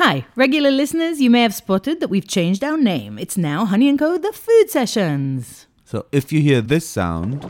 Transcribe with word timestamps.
Hi, 0.00 0.26
regular 0.36 0.70
listeners, 0.70 1.20
you 1.20 1.28
may 1.28 1.42
have 1.42 1.52
spotted 1.52 1.98
that 1.98 2.06
we've 2.06 2.28
changed 2.28 2.62
our 2.62 2.76
name. 2.76 3.18
It's 3.18 3.36
now 3.36 3.64
Honey 3.64 3.96
& 3.96 3.98
Co. 3.98 4.16
The 4.16 4.32
Food 4.32 4.70
Sessions. 4.70 5.66
So 5.84 6.06
if 6.12 6.30
you 6.30 6.40
hear 6.40 6.60
this 6.60 6.88
sound, 6.88 7.44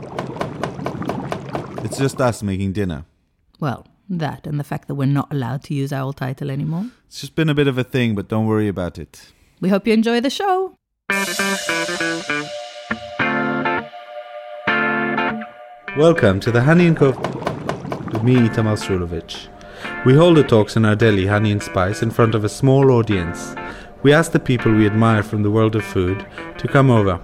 it's 1.85 1.99
just 1.99 2.19
us 2.19 2.41
making 2.41 2.73
dinner. 2.73 3.05
Well, 3.59 3.85
that 4.09 4.47
and 4.47 4.59
the 4.59 4.63
fact 4.63 4.87
that 4.87 4.95
we're 4.95 5.05
not 5.05 5.31
allowed 5.31 5.61
to 5.65 5.75
use 5.75 5.93
our 5.93 6.01
old 6.01 6.17
title 6.17 6.49
anymore. 6.49 6.87
It's 7.05 7.21
just 7.21 7.35
been 7.35 7.49
a 7.49 7.53
bit 7.53 7.67
of 7.67 7.77
a 7.77 7.83
thing, 7.83 8.15
but 8.15 8.27
don't 8.27 8.47
worry 8.47 8.67
about 8.67 8.97
it. 8.97 9.31
We 9.61 9.69
hope 9.69 9.85
you 9.85 9.93
enjoy 9.93 10.19
the 10.19 10.31
show. 10.31 10.73
Welcome 15.95 16.39
to 16.39 16.51
the 16.51 16.63
Honey 16.63 16.87
and 16.87 16.97
Co. 16.97 17.09
with 17.09 18.23
me, 18.23 18.37
Itamar 18.37 18.75
Srulovich. 18.75 19.49
We 20.05 20.15
hold 20.15 20.37
the 20.37 20.43
talks 20.43 20.77
in 20.77 20.85
our 20.85 20.95
deli, 20.95 21.25
Honey 21.27 21.51
and 21.51 21.61
Spice, 21.61 22.01
in 22.01 22.09
front 22.09 22.33
of 22.33 22.45
a 22.45 22.49
small 22.49 22.89
audience. 22.91 23.53
We 24.01 24.13
ask 24.13 24.31
the 24.31 24.39
people 24.39 24.73
we 24.73 24.85
admire 24.85 25.23
from 25.23 25.43
the 25.43 25.51
world 25.51 25.75
of 25.75 25.83
food 25.83 26.25
to 26.57 26.67
come 26.69 26.89
over. 26.89 27.19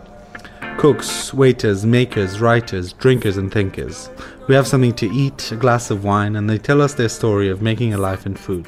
Cooks, 0.77 1.33
waiters, 1.33 1.85
makers, 1.85 2.41
writers, 2.41 2.91
drinkers, 2.91 3.37
and 3.37 3.49
thinkers. 3.49 4.09
We 4.49 4.55
have 4.55 4.67
something 4.67 4.93
to 4.95 5.09
eat, 5.09 5.53
a 5.53 5.55
glass 5.55 5.89
of 5.89 6.03
wine, 6.03 6.35
and 6.35 6.49
they 6.49 6.57
tell 6.57 6.81
us 6.81 6.95
their 6.95 7.07
story 7.07 7.47
of 7.47 7.61
making 7.61 7.93
a 7.93 7.97
life 7.97 8.25
in 8.25 8.35
food. 8.35 8.67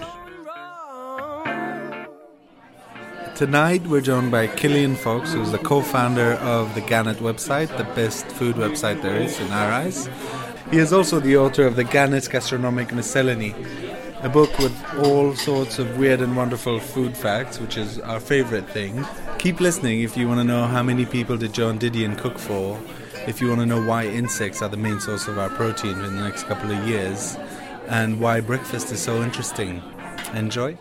Tonight 3.35 3.85
we're 3.87 3.99
joined 3.99 4.31
by 4.31 4.47
Killian 4.47 4.95
Fox, 4.95 5.33
who's 5.33 5.51
the 5.51 5.59
co-founder 5.59 6.35
of 6.35 6.73
the 6.75 6.81
Gannet 6.81 7.17
website, 7.17 7.75
the 7.77 7.83
best 7.93 8.25
food 8.27 8.55
website 8.55 9.01
there 9.01 9.17
is 9.21 9.37
in 9.41 9.51
our 9.51 9.69
eyes. 9.69 10.09
He 10.71 10.77
is 10.77 10.91
also 10.91 11.19
the 11.19 11.37
author 11.37 11.67
of 11.67 11.75
the 11.75 11.83
Gannet 11.83 12.29
Gastronomic 12.29 12.93
Miscellany, 12.93 13.53
a 14.21 14.29
book 14.29 14.57
with 14.57 14.75
all 15.03 15.35
sorts 15.35 15.77
of 15.77 15.97
weird 15.99 16.21
and 16.21 16.35
wonderful 16.35 16.79
food 16.79 17.15
facts, 17.15 17.59
which 17.59 17.77
is 17.77 17.99
our 17.99 18.19
favorite 18.19 18.67
thing. 18.69 19.05
Keep 19.37 19.59
listening 19.59 20.01
if 20.01 20.17
you 20.17 20.27
want 20.27 20.39
to 20.39 20.43
know 20.43 20.65
how 20.65 20.81
many 20.81 21.05
people 21.05 21.37
did 21.37 21.53
Joan 21.53 21.77
Didion 21.77 22.17
cook 22.17 22.39
for, 22.39 22.79
if 23.27 23.39
you 23.39 23.47
want 23.47 23.59
to 23.59 23.65
know 23.67 23.83
why 23.83 24.07
insects 24.07 24.63
are 24.63 24.69
the 24.69 24.77
main 24.77 24.99
source 24.99 25.27
of 25.27 25.37
our 25.37 25.49
protein 25.49 25.91
in 25.91 26.15
the 26.15 26.23
next 26.23 26.45
couple 26.45 26.71
of 26.71 26.87
years, 26.87 27.37
and 27.87 28.19
why 28.19 28.41
breakfast 28.41 28.91
is 28.91 28.99
so 28.99 29.21
interesting. 29.21 29.83
Enjoy. 30.33 30.75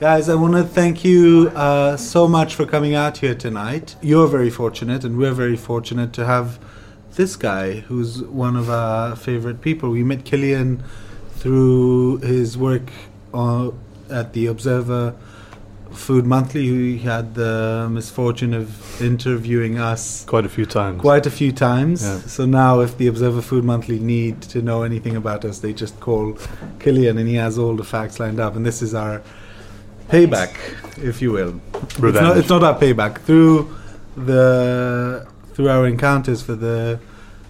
Guys, 0.00 0.30
I 0.30 0.36
want 0.36 0.54
to 0.54 0.64
thank 0.64 1.04
you 1.04 1.52
uh, 1.54 1.98
so 1.98 2.26
much 2.26 2.54
for 2.54 2.64
coming 2.64 2.94
out 2.94 3.18
here 3.18 3.34
tonight. 3.34 3.94
You're 4.00 4.26
very 4.26 4.50
fortunate, 4.50 5.04
and 5.04 5.18
we're 5.18 5.32
very 5.34 5.56
fortunate 5.56 6.14
to 6.14 6.24
have 6.24 6.58
this 7.12 7.36
guy 7.36 7.80
who's 7.80 8.22
one 8.22 8.56
of 8.56 8.70
our 8.70 9.14
favorite 9.16 9.60
people. 9.60 9.90
We 9.90 10.02
met 10.02 10.24
Killian 10.24 10.82
through 11.44 12.16
his 12.20 12.56
work 12.56 12.90
uh, 13.34 13.70
at 14.08 14.32
the 14.32 14.46
Observer 14.46 15.14
Food 15.92 16.24
Monthly. 16.24 16.62
He 16.62 16.98
had 16.98 17.34
the 17.34 17.86
misfortune 17.90 18.54
of 18.54 18.66
interviewing 19.02 19.78
us 19.78 20.24
quite 20.24 20.46
a 20.46 20.48
few 20.48 20.64
times. 20.64 21.02
quite 21.02 21.26
a 21.26 21.30
few 21.30 21.52
times. 21.52 22.02
Yeah. 22.02 22.18
So 22.20 22.46
now, 22.46 22.80
if 22.80 22.96
the 22.96 23.08
Observer 23.08 23.42
Food 23.42 23.62
Monthly 23.62 23.98
need 23.98 24.40
to 24.54 24.62
know 24.62 24.84
anything 24.84 25.16
about 25.16 25.44
us, 25.44 25.58
they 25.58 25.74
just 25.74 26.00
call 26.00 26.38
Killian, 26.80 27.18
and 27.18 27.28
he 27.28 27.34
has 27.34 27.58
all 27.58 27.76
the 27.76 27.84
facts 27.84 28.18
lined 28.18 28.40
up. 28.40 28.56
And 28.56 28.64
this 28.64 28.80
is 28.80 28.94
our 28.94 29.20
payback, 30.08 30.56
if 30.96 31.20
you 31.20 31.30
will. 31.32 31.60
It's 31.74 32.00
not, 32.00 32.38
it's 32.38 32.48
not 32.48 32.64
our 32.64 32.78
payback 32.78 33.20
through 33.20 33.76
the 34.16 35.26
through 35.52 35.68
our 35.68 35.86
encounters 35.86 36.40
for 36.40 36.54
the 36.54 36.98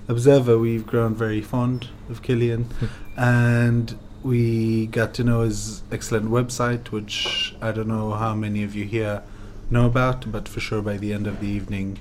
Observer. 0.08 0.58
We've 0.58 0.84
grown 0.84 1.14
very 1.14 1.40
fond 1.42 1.88
of 2.10 2.22
Killian, 2.22 2.66
and 3.16 3.98
we 4.22 4.86
got 4.86 5.14
to 5.14 5.24
know 5.24 5.42
his 5.42 5.82
excellent 5.92 6.30
website, 6.30 6.88
which 6.88 7.54
I 7.60 7.72
don't 7.72 7.88
know 7.88 8.12
how 8.12 8.34
many 8.34 8.62
of 8.62 8.74
you 8.74 8.84
here 8.84 9.22
know 9.70 9.86
about, 9.86 10.30
but 10.30 10.48
for 10.48 10.60
sure 10.60 10.82
by 10.82 10.96
the 10.96 11.12
end 11.12 11.26
of 11.26 11.40
the 11.40 11.46
evening, 11.46 11.98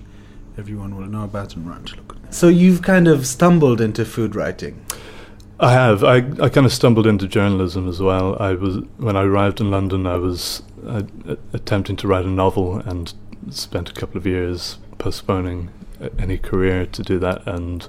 everyone 0.58 0.96
will 0.96 1.06
know 1.06 1.24
about 1.24 1.56
and 1.56 1.68
run 1.68 1.84
to 1.86 1.96
look 1.98 2.16
at 2.16 2.30
it. 2.30 2.34
So 2.34 2.48
you've 2.48 2.82
kind 2.82 3.08
of 3.08 3.28
stumbled 3.28 3.82
into 3.82 4.06
food 4.06 4.36
writing. 4.36 4.86
I 5.60 5.72
have. 5.72 6.04
I, 6.04 6.18
I 6.42 6.50
kind 6.50 6.66
of 6.66 6.74
stumbled 6.74 7.08
into 7.08 7.28
journalism 7.28 7.88
as 7.88 8.02
well. 8.02 8.36
I 8.40 8.54
was 8.54 8.78
when 8.98 9.16
I 9.16 9.24
arrived 9.24 9.62
in 9.62 9.70
London. 9.70 10.08
I 10.08 10.18
was 10.18 10.64
uh, 10.86 11.04
uh, 11.28 11.36
attempting 11.54 11.96
to 11.98 12.08
write 12.08 12.26
a 12.26 12.30
novel 12.30 12.80
and 12.80 13.14
spent 13.50 13.90
a 13.90 13.94
couple 13.94 14.18
of 14.18 14.26
years 14.26 14.78
postponing 14.98 15.70
uh, 16.02 16.10
any 16.18 16.38
career 16.38 16.86
to 16.88 17.04
do 17.04 17.20
that. 17.20 17.46
And 17.48 17.88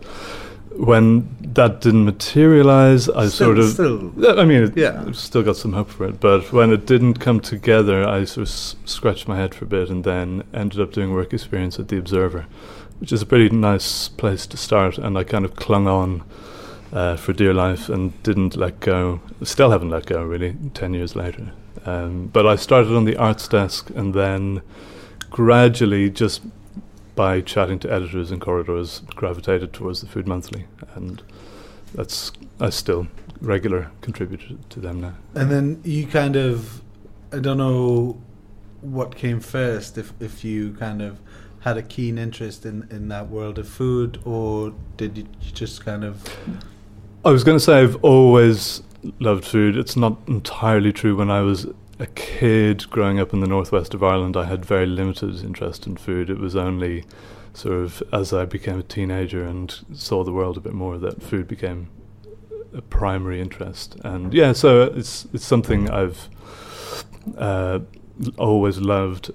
when 0.77 1.29
that 1.55 1.81
didn't 1.81 2.05
materialize, 2.05 3.09
I 3.09 3.27
Still- 3.27 3.31
sort 3.31 3.59
of. 3.59 3.69
Still. 3.71 4.41
I 4.41 4.45
mean, 4.45 4.65
it, 4.65 4.77
Yeah. 4.77 5.05
I've 5.07 5.17
still 5.17 5.43
got 5.43 5.57
some 5.57 5.73
hope 5.73 5.89
for 5.91 6.05
it. 6.07 6.21
But 6.21 6.53
when 6.53 6.73
it 6.73 6.85
didn't 6.87 7.15
come 7.21 7.41
together, 7.41 8.07
I 8.07 8.25
sort 8.25 8.49
of 8.49 8.53
s- 8.53 8.77
scratched 8.85 9.29
my 9.29 9.37
head 9.37 9.55
for 9.55 9.65
a 9.65 9.69
bit 9.69 9.89
and 9.89 10.03
then 10.05 10.43
ended 10.53 10.81
up 10.81 10.93
doing 10.93 11.13
work 11.13 11.33
experience 11.33 11.79
at 11.79 11.89
the 11.89 11.97
Observer, 11.97 12.47
which 12.99 13.13
is 13.13 13.23
a 13.23 13.27
pretty 13.27 13.55
nice 13.55 14.09
place 14.09 14.47
to 14.49 14.57
start. 14.57 14.99
And 14.99 15.17
I 15.17 15.23
kind 15.25 15.45
of 15.45 15.55
clung 15.57 15.87
on 15.87 16.23
uh, 16.93 17.17
for 17.17 17.33
dear 17.33 17.53
life 17.55 17.89
and 17.89 18.21
didn't 18.23 18.57
let 18.57 18.81
go. 18.81 19.21
Still 19.43 19.71
haven't 19.71 19.91
let 19.91 20.07
go, 20.07 20.23
really, 20.25 20.55
10 20.75 20.95
years 20.95 21.15
later. 21.17 21.53
Um, 21.87 22.31
but 22.33 22.47
I 22.47 22.57
started 22.57 22.95
on 22.97 23.05
the 23.05 23.17
arts 23.17 23.47
desk 23.49 23.91
and 23.95 24.15
then 24.15 24.63
gradually, 25.31 26.09
just 26.11 26.41
by 27.15 27.41
chatting 27.41 27.79
to 27.81 27.93
editors 27.93 28.31
and 28.31 28.41
corridors, 28.41 29.03
gravitated 29.15 29.73
towards 29.73 30.01
the 30.01 30.07
Food 30.07 30.27
Monthly. 30.27 30.67
And 30.95 31.23
that's, 31.95 32.33
I 32.61 32.71
still 32.71 33.07
regular 33.41 33.91
contributor 34.01 34.55
to 34.71 34.81
them 34.81 35.01
now. 35.01 35.15
And 35.35 35.51
then 35.51 35.81
you 35.85 36.07
kind 36.07 36.37
of, 36.37 36.83
I 37.33 37.39
don't 37.39 37.59
know 37.59 38.21
what 38.81 39.17
came 39.17 39.41
first, 39.41 39.97
if, 39.99 40.13
if 40.21 40.45
you 40.45 40.73
kind 40.75 41.03
of 41.03 41.21
had 41.61 41.79
a 41.79 41.83
keen 41.83 42.19
interest 42.19 42.67
in, 42.67 42.87
in 42.91 43.09
that 43.09 43.29
world 43.29 43.59
of 43.59 43.69
food, 43.69 44.21
or 44.25 44.75
did 44.97 45.17
you 45.17 45.27
just 45.41 45.85
kind 45.85 46.05
of. 46.05 46.23
I 47.25 47.31
was 47.31 47.43
going 47.43 47.57
to 47.57 47.65
say 47.65 47.81
I've 47.81 47.97
always 48.05 48.83
loved 49.19 49.45
food. 49.45 49.77
It's 49.77 49.97
not 49.97 50.19
entirely 50.27 50.93
true. 50.93 51.17
When 51.17 51.31
I 51.31 51.41
was 51.41 51.67
a 51.99 52.07
kid 52.07 52.89
growing 52.91 53.21
up 53.21 53.33
in 53.33 53.41
the 53.41 53.47
northwest 53.47 53.95
of 53.95 54.03
Ireland, 54.03 54.37
I 54.37 54.45
had 54.45 54.65
very 54.65 54.87
limited 54.87 55.43
interest 55.45 55.87
in 55.87 55.97
food. 55.97 56.31
It 56.31 56.39
was 56.39 56.57
only 56.57 57.05
sort 57.53 57.77
of 57.77 58.03
as 58.13 58.33
I 58.33 58.45
became 58.45 58.81
a 58.81 58.83
teenager 58.83 59.45
and 59.45 59.75
saw 59.95 60.25
the 60.25 60.33
world 60.33 60.57
a 60.57 60.61
bit 60.61 60.73
more 60.73 60.99
that 60.99 61.23
food 61.23 61.47
became 61.47 61.89
a 62.73 62.83
primary 62.83 63.41
interest. 63.41 63.97
And 64.03 64.35
yeah, 64.35 64.53
so 64.53 64.83
it's 64.83 65.27
it's 65.33 65.45
something 65.45 65.89
I've 65.89 66.29
uh, 67.39 67.81
always 68.39 68.79
loved 68.79 69.31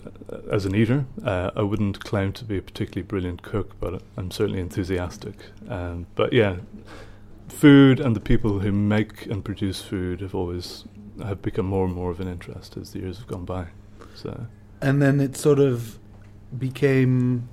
as 0.52 0.66
an 0.66 0.76
eater. 0.76 1.06
Uh, 1.24 1.52
I 1.56 1.62
wouldn't 1.62 2.04
claim 2.04 2.34
to 2.34 2.46
be 2.46 2.58
a 2.58 2.62
particularly 2.62 3.04
brilliant 3.04 3.42
cook, 3.42 3.80
but 3.80 4.02
I'm 4.18 4.32
certainly 4.32 4.60
enthusiastic. 4.60 5.36
Um, 5.70 6.08
but 6.16 6.34
yeah, 6.34 6.58
food 7.48 8.00
and 8.00 8.16
the 8.16 8.22
people 8.22 8.60
who 8.60 8.72
make 8.72 9.26
and 9.26 9.44
produce 9.44 9.82
food 9.82 10.22
have 10.22 10.36
always 10.36 10.84
have 11.26 11.42
become 11.42 11.66
more 11.66 11.86
and 11.86 11.94
more 11.94 12.12
of 12.12 12.20
an 12.20 12.28
interest 12.28 12.78
as 12.78 12.92
the 12.92 13.00
years 13.00 13.18
have 13.18 13.28
gone 13.28 13.46
by. 13.46 13.68
So 14.16 14.46
And 14.82 15.02
then 15.02 15.20
it 15.20 15.36
sort 15.38 15.60
of 15.60 16.00
became 16.58 17.48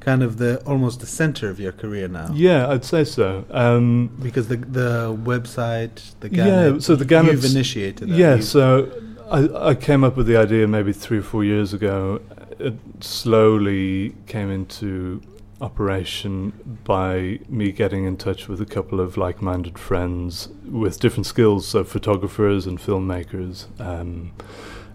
kind 0.00 0.22
of 0.22 0.36
the 0.36 0.60
almost 0.66 1.00
the 1.00 1.06
center 1.06 1.48
of 1.48 1.58
your 1.58 1.72
career 1.72 2.08
now. 2.08 2.28
Yeah, 2.34 2.68
I'd 2.68 2.84
say 2.84 3.04
so. 3.04 3.44
Um, 3.50 4.10
Because 4.22 4.48
the 4.48 4.56
the 4.56 5.16
website, 5.24 6.14
the 6.20 6.28
Yeah, 6.30 6.78
so 6.78 6.94
the 6.96 7.04
you've 7.24 7.44
initiated 7.44 8.08
that. 8.08 8.16
yeah, 8.16 8.32
You've- 8.34 8.42
so 8.44 8.90
I, 9.30 9.70
I 9.70 9.74
came 9.74 10.04
up 10.04 10.16
with 10.16 10.26
the 10.26 10.36
idea 10.36 10.66
maybe 10.68 10.92
three 10.92 11.18
or 11.18 11.22
four 11.22 11.44
years 11.44 11.72
ago. 11.72 12.20
It 12.58 12.74
slowly 13.00 14.14
came 14.26 14.50
into 14.50 15.20
operation 15.64 16.52
by 16.84 17.40
me 17.48 17.72
getting 17.72 18.04
in 18.04 18.16
touch 18.16 18.48
with 18.48 18.60
a 18.60 18.66
couple 18.66 19.00
of 19.00 19.16
like 19.16 19.40
minded 19.40 19.78
friends 19.78 20.48
with 20.70 21.00
different 21.00 21.26
skills, 21.26 21.66
so 21.66 21.82
photographers 21.82 22.66
and 22.66 22.78
filmmakers. 22.78 23.66
Um, 23.80 24.32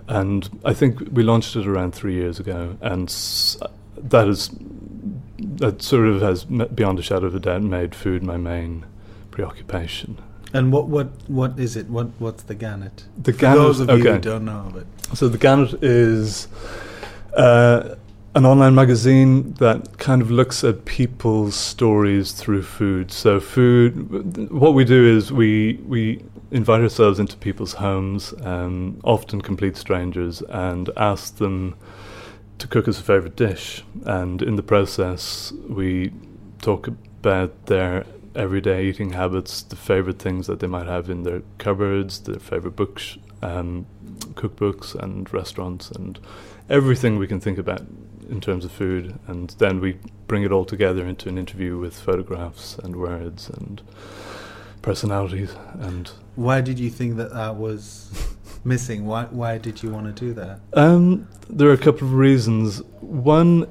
and 0.08 0.48
I 0.64 0.74
think 0.74 1.00
we 1.12 1.24
launched 1.24 1.56
it 1.56 1.68
around 1.68 1.94
three 1.96 2.14
years 2.14 2.40
ago, 2.40 2.78
and 2.82 3.10
s- 3.10 3.58
that 3.98 4.28
is 4.28 4.50
that 5.40 5.82
sort 5.82 6.08
of 6.08 6.22
has, 6.22 6.46
beyond 6.46 7.00
a 7.00 7.02
shadow 7.02 7.26
of 7.28 7.36
a 7.36 7.40
doubt, 7.40 7.64
made 7.64 7.96
food 7.96 8.22
my 8.24 8.38
main 8.38 8.86
preoccupation. 9.32 10.18
And 10.54 10.72
what 10.72 10.88
what 10.88 11.08
what 11.28 11.60
is 11.60 11.76
it? 11.76 11.90
What 11.90 12.08
what's 12.20 12.44
the 12.44 12.56
Gannet? 12.56 13.06
The 13.22 13.34
For 13.34 13.40
those 13.56 13.80
of 13.80 13.90
you 13.90 14.04
who 14.14 14.20
don't 14.20 14.46
know 14.46 14.66
of 14.68 14.76
it. 14.78 14.88
So 15.16 15.28
the 15.30 15.38
Gannet 15.38 15.84
is 15.84 16.48
uh, 17.36 17.96
an 18.36 18.46
online 18.46 18.76
magazine 18.76 19.54
that 19.54 19.98
kind 19.98 20.22
of 20.22 20.30
looks 20.30 20.64
at 20.64 20.86
people's 20.86 21.56
stories 21.56 22.32
through 22.32 22.62
food. 22.62 23.12
So 23.12 23.40
food, 23.40 24.52
what 24.52 24.74
we 24.74 24.86
do 24.86 25.18
is 25.18 25.32
we 25.32 25.80
we 25.88 26.24
invite 26.52 26.82
ourselves 26.82 27.20
into 27.20 27.38
people's 27.38 27.74
homes, 27.74 28.34
um, 28.42 29.00
often 29.04 29.42
complete 29.42 29.78
strangers, 29.78 30.42
and 30.44 30.90
ask 30.96 31.38
them 31.38 31.76
to 32.60 32.68
cook 32.68 32.88
us 32.88 33.00
a 33.00 33.04
favorite 33.04 33.36
dish. 33.36 33.84
And 34.06 34.42
in 34.42 34.56
the 34.56 34.64
process, 34.64 35.52
we 35.68 36.12
talk 36.62 36.88
about 36.88 37.66
their 37.66 38.06
everyday 38.36 38.86
eating 38.86 39.12
habits, 39.12 39.64
the 39.64 39.76
favorite 39.76 40.20
things 40.20 40.46
that 40.48 40.60
they 40.60 40.68
might 40.68 40.86
have 40.86 41.10
in 41.10 41.24
their 41.24 41.42
cupboards, 41.58 42.20
their 42.20 42.40
favorite 42.40 42.76
books, 42.76 43.18
um, 43.42 43.88
cookbooks, 44.34 44.94
and 44.94 45.32
restaurants, 45.34 45.90
and 45.90 46.20
everything 46.70 47.18
we 47.18 47.28
can 47.28 47.40
think 47.40 47.58
about 47.58 47.82
in 48.30 48.42
terms 48.42 48.66
of 48.66 48.72
food. 48.72 49.20
And 49.28 49.50
then 49.60 49.80
we 49.80 49.98
bring 50.28 50.44
it 50.44 50.52
all 50.52 50.66
together 50.66 51.06
into 51.06 51.30
an 51.30 51.38
interview 51.38 51.78
with 51.78 52.00
photographs 52.00 52.78
and 52.78 52.96
words 52.96 53.50
and 53.50 53.82
personalities. 54.82 55.56
And 55.80 56.12
Why 56.36 56.62
did 56.62 56.80
you 56.80 56.90
think 56.90 57.18
that 57.18 57.34
that 57.34 57.56
was 57.56 58.12
missing? 58.64 59.06
Why 59.06 59.26
why 59.26 59.58
did 59.58 59.82
you 59.84 59.90
want 59.92 60.16
to 60.16 60.26
do 60.26 60.34
that? 60.34 60.60
Um, 60.74 61.28
there 61.50 61.70
are 61.70 61.74
a 61.74 61.78
couple 61.78 62.08
of 62.08 62.14
reasons. 62.14 62.82
One, 63.02 63.66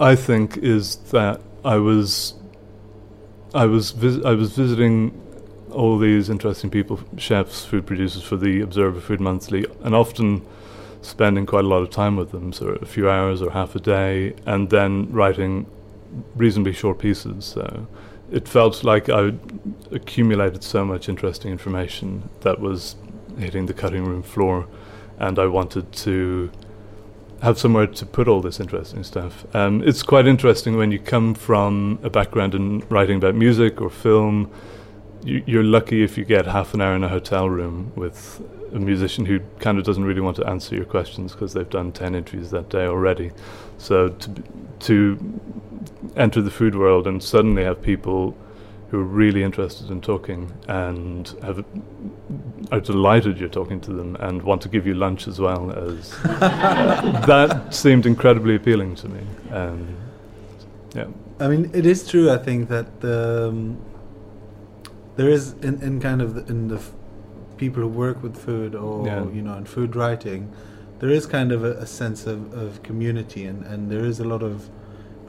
I 0.00 0.16
think, 0.16 0.56
is 0.58 0.96
that 1.12 1.40
I 1.64 1.76
was, 1.76 2.34
I 3.54 3.66
was, 3.66 3.92
vis- 3.92 4.24
I 4.24 4.32
was 4.32 4.52
visiting 4.52 5.20
all 5.70 5.98
these 5.98 6.28
interesting 6.28 6.70
people, 6.70 7.00
chefs, 7.16 7.64
food 7.64 7.86
producers 7.86 8.22
for 8.22 8.36
the 8.36 8.60
Observer 8.60 9.00
Food 9.00 9.20
Monthly, 9.20 9.66
and 9.82 9.94
often 9.94 10.44
spending 11.04 11.46
quite 11.46 11.64
a 11.64 11.68
lot 11.68 11.82
of 11.82 11.90
time 11.90 12.16
with 12.16 12.30
them, 12.30 12.52
so 12.52 12.68
a 12.80 12.86
few 12.86 13.08
hours 13.08 13.42
or 13.42 13.50
half 13.50 13.74
a 13.74 13.80
day, 13.80 14.34
and 14.46 14.70
then 14.70 15.10
writing 15.12 15.66
reasonably 16.34 16.72
short 16.72 16.98
pieces. 16.98 17.44
So 17.44 17.86
it 18.30 18.48
felt 18.48 18.84
like 18.84 19.08
I 19.08 19.32
accumulated 19.90 20.62
so 20.64 20.84
much 20.84 21.08
interesting 21.08 21.52
information 21.52 22.28
that 22.40 22.60
was 22.60 22.96
hitting 23.38 23.66
the 23.66 23.74
cutting 23.74 24.04
room 24.04 24.22
floor, 24.22 24.66
and 25.18 25.38
I 25.38 25.46
wanted 25.46 25.92
to 25.92 26.50
have 27.42 27.58
somewhere 27.58 27.86
to 27.86 28.06
put 28.06 28.26
all 28.26 28.40
this 28.40 28.58
interesting 28.58 29.04
stuff. 29.04 29.44
Um, 29.54 29.82
it's 29.82 30.02
quite 30.02 30.26
interesting 30.26 30.76
when 30.76 30.90
you 30.90 30.98
come 30.98 31.34
from 31.34 31.98
a 32.02 32.08
background 32.08 32.54
in 32.54 32.80
writing 32.88 33.18
about 33.18 33.34
music 33.34 33.80
or 33.82 33.90
film. 33.90 34.50
You, 35.22 35.42
you're 35.46 35.64
lucky 35.64 36.02
if 36.02 36.16
you 36.16 36.24
get 36.24 36.46
half 36.46 36.72
an 36.74 36.80
hour 36.80 36.94
in 36.96 37.04
a 37.04 37.08
hotel 37.08 37.50
room 37.50 37.92
with 37.94 38.42
a 38.74 38.78
musician 38.78 39.24
who 39.24 39.40
kind 39.60 39.78
of 39.78 39.84
doesn't 39.84 40.04
really 40.04 40.20
want 40.20 40.36
to 40.36 40.46
answer 40.46 40.74
your 40.74 40.84
questions 40.84 41.32
because 41.32 41.52
they've 41.52 41.70
done 41.70 41.92
10 41.92 42.14
interviews 42.14 42.50
that 42.50 42.68
day 42.68 42.86
already. 42.86 43.30
So 43.78 44.08
to, 44.08 44.44
to 44.80 45.40
enter 46.16 46.42
the 46.42 46.50
food 46.50 46.74
world 46.74 47.06
and 47.06 47.22
suddenly 47.22 47.64
have 47.64 47.80
people 47.80 48.36
who 48.90 49.00
are 49.00 49.04
really 49.04 49.42
interested 49.42 49.90
in 49.90 50.00
talking 50.00 50.52
and 50.68 51.34
have 51.42 51.64
are 52.70 52.80
delighted 52.80 53.38
you're 53.38 53.48
talking 53.48 53.80
to 53.80 53.92
them 53.92 54.16
and 54.20 54.42
want 54.42 54.62
to 54.62 54.68
give 54.68 54.86
you 54.86 54.94
lunch 54.94 55.26
as 55.28 55.38
well 55.38 55.70
as 55.72 56.10
that 56.22 57.66
seemed 57.70 58.06
incredibly 58.06 58.54
appealing 58.54 58.94
to 58.94 59.08
me. 59.08 59.20
Um, 59.50 59.96
yeah, 60.94 61.06
I 61.40 61.48
mean, 61.48 61.70
it 61.74 61.86
is 61.86 62.06
true. 62.08 62.30
I 62.30 62.38
think 62.38 62.68
that 62.68 63.00
the, 63.00 63.48
um, 63.48 63.78
there 65.16 65.28
is 65.28 65.52
in, 65.54 65.82
in 65.82 66.00
kind 66.00 66.22
of 66.22 66.34
the, 66.34 66.46
in 66.46 66.68
the 66.68 66.76
f- 66.76 66.92
people 67.56 67.82
who 67.82 67.88
work 67.88 68.22
with 68.22 68.36
food 68.36 68.74
or 68.74 69.06
Yeah. 69.06 69.24
you 69.30 69.42
know 69.42 69.54
in 69.56 69.64
food 69.64 69.94
writing, 69.96 70.50
there 71.00 71.10
is 71.10 71.26
kind 71.26 71.52
of 71.52 71.64
a, 71.64 71.72
a 71.72 71.86
sense 71.86 72.26
of, 72.26 72.52
of 72.54 72.82
community 72.82 73.44
and, 73.46 73.64
and 73.66 73.90
there 73.90 74.04
is 74.04 74.20
a 74.20 74.24
lot 74.24 74.42
of 74.42 74.68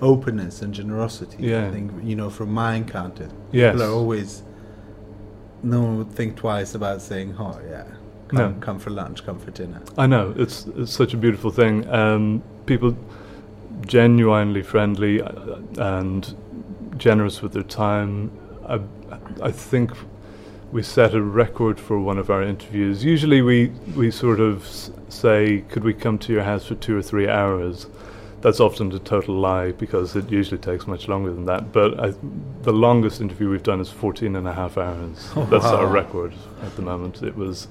openness 0.02 0.62
and 0.62 0.74
generosity. 0.74 1.38
Yeah. 1.40 1.68
I 1.68 1.72
think 1.72 1.92
you 2.04 2.16
know 2.16 2.30
from 2.30 2.52
my 2.54 2.76
encounter, 2.76 3.30
Yes. 3.52 3.74
people 3.74 3.88
are 3.88 3.94
always. 3.94 4.44
No 5.64 5.82
one 5.82 5.98
would 5.98 6.12
think 6.12 6.36
twice 6.36 6.76
about 6.76 7.02
saying, 7.02 7.36
"Oh 7.40 7.60
yeah, 7.68 7.86
come, 8.28 8.38
No. 8.38 8.56
come 8.60 8.78
for 8.80 8.92
lunch, 8.92 9.26
come 9.26 9.40
for 9.40 9.52
dinner." 9.52 9.82
I 9.98 10.06
know 10.06 10.34
it's 10.38 10.68
it's 10.78 10.92
such 10.92 11.14
a 11.14 11.18
beautiful 11.18 11.50
thing. 11.52 11.88
Um, 11.90 12.44
people 12.66 12.96
genuinely 13.88 14.62
friendly 14.64 15.22
uh, 15.22 15.58
and 15.78 16.36
generous 16.98 17.42
with 17.42 17.54
their 17.54 17.64
time. 17.64 18.32
I, 18.68 18.80
I 19.42 19.52
think 19.52 19.92
we 20.76 20.84
set 20.84 21.14
a 21.14 21.22
record 21.22 21.80
for 21.80 21.98
one 22.00 22.18
of 22.24 22.30
our 22.30 22.44
interviews. 22.44 23.04
Usually, 23.04 23.42
we 23.42 23.58
we 23.96 24.12
sort 24.12 24.40
of 24.40 24.56
s- 24.66 24.92
say, 25.10 25.64
"Could 25.72 25.84
we 25.86 25.94
come 25.94 26.18
to 26.26 26.34
your 26.34 26.44
house 26.44 26.66
for 26.70 26.76
two 26.76 26.96
or 26.98 27.02
three 27.12 27.30
hours?" 27.30 27.88
That's 28.42 28.60
often 28.60 28.92
a 28.92 29.00
total 29.00 29.36
lie 29.50 29.72
because 29.72 30.16
it 30.16 30.30
usually 30.40 30.60
takes 30.60 30.86
much 30.86 31.08
longer 31.08 31.32
than 31.34 31.46
that. 31.46 31.72
But 31.72 31.90
I, 32.06 32.14
the 32.64 32.74
longest 32.74 33.22
interview 33.22 33.50
we've 33.50 33.64
done 33.72 33.80
is 33.82 33.90
14 33.90 34.36
and 34.36 34.48
a 34.48 34.54
half 34.54 34.78
hours. 34.78 35.18
Oh, 35.36 35.46
That's 35.50 35.66
our 35.66 35.88
record 35.88 36.34
at 36.62 36.76
the 36.76 36.82
moment. 36.92 37.24
It 37.24 37.36
was. 37.36 37.68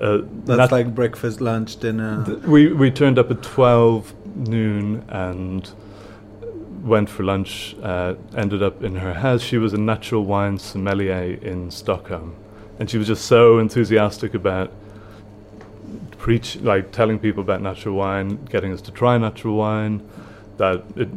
Uh, 0.00 0.18
That's 0.44 0.58
nat- 0.58 0.72
like 0.72 0.94
breakfast, 0.94 1.40
lunch, 1.40 1.70
dinner. 1.80 2.22
Th- 2.26 2.38
we 2.54 2.60
we 2.82 2.90
turned 2.90 3.18
up 3.18 3.30
at 3.30 3.42
twelve 3.42 4.12
noon 4.36 5.04
and 5.08 5.70
went 6.84 7.08
for 7.08 7.22
lunch. 7.24 7.74
Uh, 7.82 8.14
ended 8.36 8.62
up 8.62 8.82
in 8.84 8.96
her 8.96 9.14
house. 9.14 9.40
She 9.42 9.58
was 9.58 9.72
a 9.72 9.78
natural 9.92 10.24
wine 10.24 10.58
sommelier 10.58 11.38
in 11.52 11.70
Stockholm, 11.70 12.34
and 12.82 12.90
she 12.90 12.98
was 12.98 13.06
just 13.06 13.26
so 13.26 13.60
enthusiastic 13.60 14.34
about 14.34 14.72
preach, 16.18 16.56
like 16.62 16.90
telling 16.90 17.16
people 17.16 17.40
about 17.40 17.62
natural 17.62 17.94
wine, 17.94 18.44
getting 18.46 18.72
us 18.72 18.80
to 18.82 18.90
try 18.90 19.16
natural 19.16 19.54
wine. 19.56 20.02
That 20.56 20.82
it, 20.96 21.08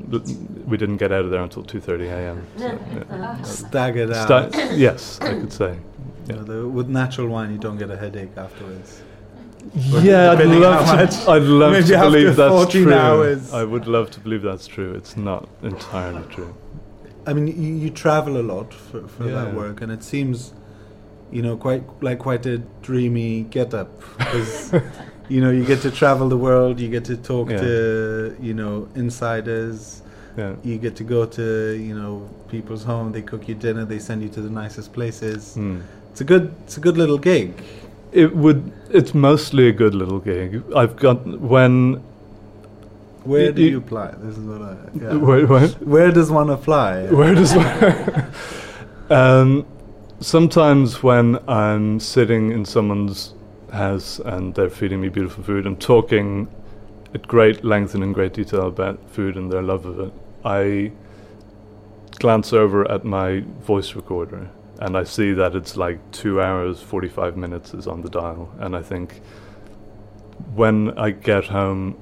we 0.68 0.78
didn't 0.78 0.98
get 0.98 1.12
out 1.12 1.26
of 1.26 1.32
there 1.32 1.42
until 1.42 1.64
two 1.64 1.80
thirty 1.80 2.06
a.m. 2.06 2.46
So, 2.60 2.80
yeah. 3.10 3.42
Staggered 3.42 4.12
out. 4.12 4.54
Sta- 4.54 4.74
yes, 4.76 5.20
I 5.22 5.32
could 5.40 5.52
say. 5.52 5.80
You 6.28 6.36
know, 6.36 6.44
the, 6.44 6.68
with 6.68 6.88
natural 6.88 7.30
wine, 7.30 7.52
you 7.52 7.58
don't 7.58 7.80
get 7.80 7.90
a 7.90 7.98
headache 7.98 8.38
afterwards. 8.38 9.02
Yeah, 9.74 10.34
I'd 10.34 10.46
love 10.46 10.86
to. 10.86 10.96
much- 10.98 11.28
I'd 11.28 11.42
love 11.42 11.72
maybe 11.72 11.88
to 11.88 12.00
believe 12.00 12.36
that's 12.36 12.72
true. 12.72 12.94
hours. 12.94 13.52
I 13.52 13.64
would 13.64 13.88
love 13.88 14.12
to 14.12 14.20
believe 14.20 14.44
that's 14.44 14.68
true. 14.68 14.94
It's 14.94 15.18
not 15.18 15.50
entirely 15.64 16.28
true. 16.30 16.56
I 17.26 17.34
mean, 17.34 17.48
you, 17.48 17.74
you 17.74 17.90
travel 17.90 18.38
a 18.38 18.44
lot 18.54 18.72
for, 18.72 19.08
for 19.08 19.28
Yeah. 19.28 19.46
that 19.46 19.56
work, 19.56 19.82
and 19.82 19.92
it 19.92 20.04
seems, 20.04 20.54
you 21.36 21.42
know, 21.42 21.56
quite 21.58 21.84
like 22.08 22.20
quite 22.28 22.46
a 22.46 22.58
dreamy 22.88 23.32
get-up 23.56 23.90
because, 24.18 24.74
you 25.34 25.40
know, 25.42 25.52
you 25.58 25.64
get 25.66 25.80
to 25.82 25.92
travel 25.92 26.30
the 26.36 26.38
world, 26.48 26.80
you 26.80 26.88
get 26.98 27.04
to 27.06 27.18
talk 27.18 27.50
Yeah. 27.50 27.60
to, 27.66 28.36
you 28.48 28.54
know, 28.60 28.88
insiders, 29.04 30.02
Yeah. 30.38 30.54
you 30.64 30.78
get 30.86 30.96
to 31.02 31.04
go 31.16 31.26
to, 31.38 31.46
you 31.88 31.94
know, 32.00 32.14
people's 32.54 32.84
home, 32.92 33.12
they 33.12 33.22
cook 33.32 33.44
you 33.50 33.56
dinner, 33.66 33.84
they 33.94 34.00
send 34.00 34.20
you 34.26 34.30
to 34.38 34.42
the 34.48 34.50
nicest 34.62 34.90
places. 34.98 35.56
Hmm. 35.56 35.78
It's 36.12 36.22
a 36.22 36.28
good, 36.32 36.46
it's 36.64 36.78
a 36.78 36.84
good 36.88 36.98
little 36.98 37.18
gig. 37.32 37.48
It 38.14 38.30
would. 38.44 38.60
It's 38.98 39.14
mostly 39.14 39.68
a 39.68 39.74
good 39.74 39.94
little 40.02 40.20
gig. 40.32 40.50
I've 40.82 40.96
got 40.96 41.18
when. 41.54 41.74
Where 43.26 43.52
do 43.52 43.62
you- 43.62 43.80
apply? 43.80 44.10
This 44.24 44.38
is 44.38 44.46
what 44.52 44.62
I. 44.62 44.76
Yeah. 45.02 45.18
Where, 45.28 45.46
where, 45.54 45.68
Where 45.96 46.12
does 46.18 46.30
one 46.32 46.50
apply? 46.58 46.92
where 47.20 47.36
does 47.36 47.52
um, 49.20 49.66
sometimes 50.26 51.04
when 51.04 51.38
I'm 51.48 52.00
sitting 52.00 52.52
in 52.52 52.66
someone's 52.66 53.36
house 53.72 54.18
and 54.18 54.56
they're 54.56 54.72
feeding 54.72 55.00
me 55.00 55.10
beautiful 55.10 55.44
food 55.44 55.68
and 55.68 55.80
talking 55.80 56.48
at 57.14 57.28
great 57.28 57.64
length 57.64 57.94
and 57.94 58.04
in 58.04 58.12
great 58.12 58.34
detail 58.34 58.68
about 58.68 59.00
food 59.12 59.38
and 59.38 59.52
their 59.52 59.62
love 59.62 59.86
of 59.86 60.00
it, 60.00 60.14
I 60.44 60.92
glance 62.18 62.54
over 62.54 62.90
at 62.92 63.06
my 63.06 63.42
voice 63.62 63.94
recorder 63.94 64.50
and 64.80 64.98
I 64.98 65.04
see 65.04 65.32
that 65.34 65.56
it's 65.56 65.78
like 65.78 66.00
two 66.12 66.42
hours, 66.42 66.82
45 66.82 67.38
minutes 67.38 67.76
is 67.76 67.86
on 67.86 68.02
the 68.02 68.10
dial. 68.10 68.52
And 68.58 68.76
I 68.76 68.82
think 68.82 69.22
when 70.56 70.98
I 70.98 71.12
get 71.12 71.46
home, 71.46 71.98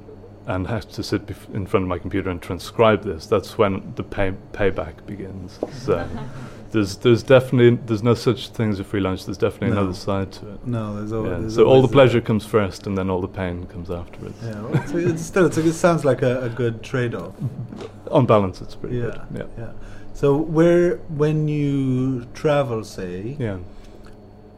and 0.47 0.67
have 0.67 0.87
to 0.91 1.03
sit 1.03 1.25
bef- 1.25 1.53
in 1.53 1.65
front 1.65 1.83
of 1.83 1.87
my 1.89 1.97
computer 1.99 2.29
and 2.29 2.41
transcribe 2.41 3.03
this, 3.03 3.25
that's 3.27 3.57
when 3.57 3.93
the 3.95 4.03
pay- 4.03 4.35
payback 4.51 5.05
begins. 5.05 5.59
So 5.71 6.07
there's 6.71 6.97
there's 6.97 7.23
definitely 7.23 7.77
there's 7.85 8.03
no 8.03 8.13
such 8.13 8.49
thing 8.49 8.71
as 8.71 8.79
a 8.79 8.83
free 8.83 8.99
lunch. 8.99 9.25
There's 9.25 9.37
definitely 9.37 9.75
No. 9.75 9.81
another 9.81 9.93
side 9.95 10.31
to 10.33 10.49
it. 10.53 10.67
No, 10.67 10.95
there's 10.97 11.13
always. 11.13 11.31
Yeah, 11.31 11.37
there's 11.39 11.55
So 11.55 11.65
all 11.65 11.81
the 11.81 11.87
a- 11.87 11.91
pleasure 11.91 12.19
comes 12.21 12.45
first, 12.45 12.87
and 12.87 12.97
then 12.97 13.09
all 13.09 13.21
the 13.21 13.27
pain 13.27 13.65
comes 13.67 13.89
afterwards. 13.89 14.37
Yeah, 14.43 14.59
well, 14.61 14.75
it's, 14.75 14.91
it's 14.91 15.21
still 15.23 15.45
it's, 15.45 15.57
it 15.57 15.73
sounds 15.73 16.03
like 16.03 16.21
a, 16.21 16.41
a 16.43 16.49
good 16.49 16.83
trade-off. 16.83 17.33
On 18.11 18.25
balance, 18.25 18.61
it's 18.61 18.75
pretty 18.75 18.97
Yeah, 18.97 19.25
good. 19.33 19.49
Yeah. 19.57 19.63
yeah. 19.65 19.71
So 20.13 20.35
where 20.37 20.97
when 21.21 21.47
you 21.47 22.25
travel, 22.33 22.83
say, 22.83 23.35
Yeah. 23.39 23.57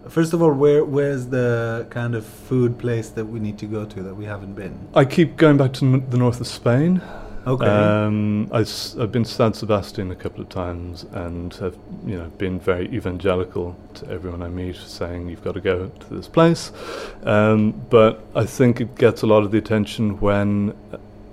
First 0.10 0.34
of 0.34 0.42
all, 0.42 0.54
where 0.54 0.84
where's 0.84 1.28
the 1.28 1.88
kind 1.90 2.16
of 2.16 2.26
food 2.26 2.78
place 2.78 3.10
that 3.10 3.26
we 3.26 3.40
need 3.40 3.58
to 3.60 3.66
go 3.66 3.86
to 3.86 4.04
that 4.04 4.16
we 4.16 4.26
haven't 4.26 4.54
been? 4.54 4.88
I 4.94 5.06
keep 5.06 5.38
going 5.38 5.58
back 5.58 5.74
to 5.74 5.86
n- 5.86 6.10
the 6.10 6.18
north 6.18 6.42
of 6.42 6.48
Spain. 6.48 7.02
Okay. 7.48 7.66
Um, 7.66 8.50
I 8.52 8.66
have 8.98 9.12
been 9.12 9.24
to 9.24 9.30
San 9.30 9.54
Sebastian 9.54 10.10
a 10.10 10.16
couple 10.16 10.42
of 10.42 10.50
times 10.50 11.06
and 11.12 11.54
have, 11.56 11.78
you 12.04 12.18
know, 12.18 12.28
been 12.40 12.60
very 12.60 12.88
evangelical 12.88 13.78
to 13.96 14.10
everyone 14.10 14.42
I 14.42 14.48
meet, 14.48 14.78
saying 14.78 15.30
you've 15.30 15.44
got 15.44 15.54
to 15.54 15.62
go 15.62 15.90
to 15.90 16.14
this 16.14 16.28
place. 16.28 16.72
Um, 17.24 17.74
but 17.92 18.24
I 18.36 18.46
think 18.46 18.82
it 18.82 18.96
gets 18.96 19.22
a 19.22 19.28
lot 19.28 19.44
of 19.44 19.52
the 19.52 19.60
attention 19.60 20.20
when 20.22 20.76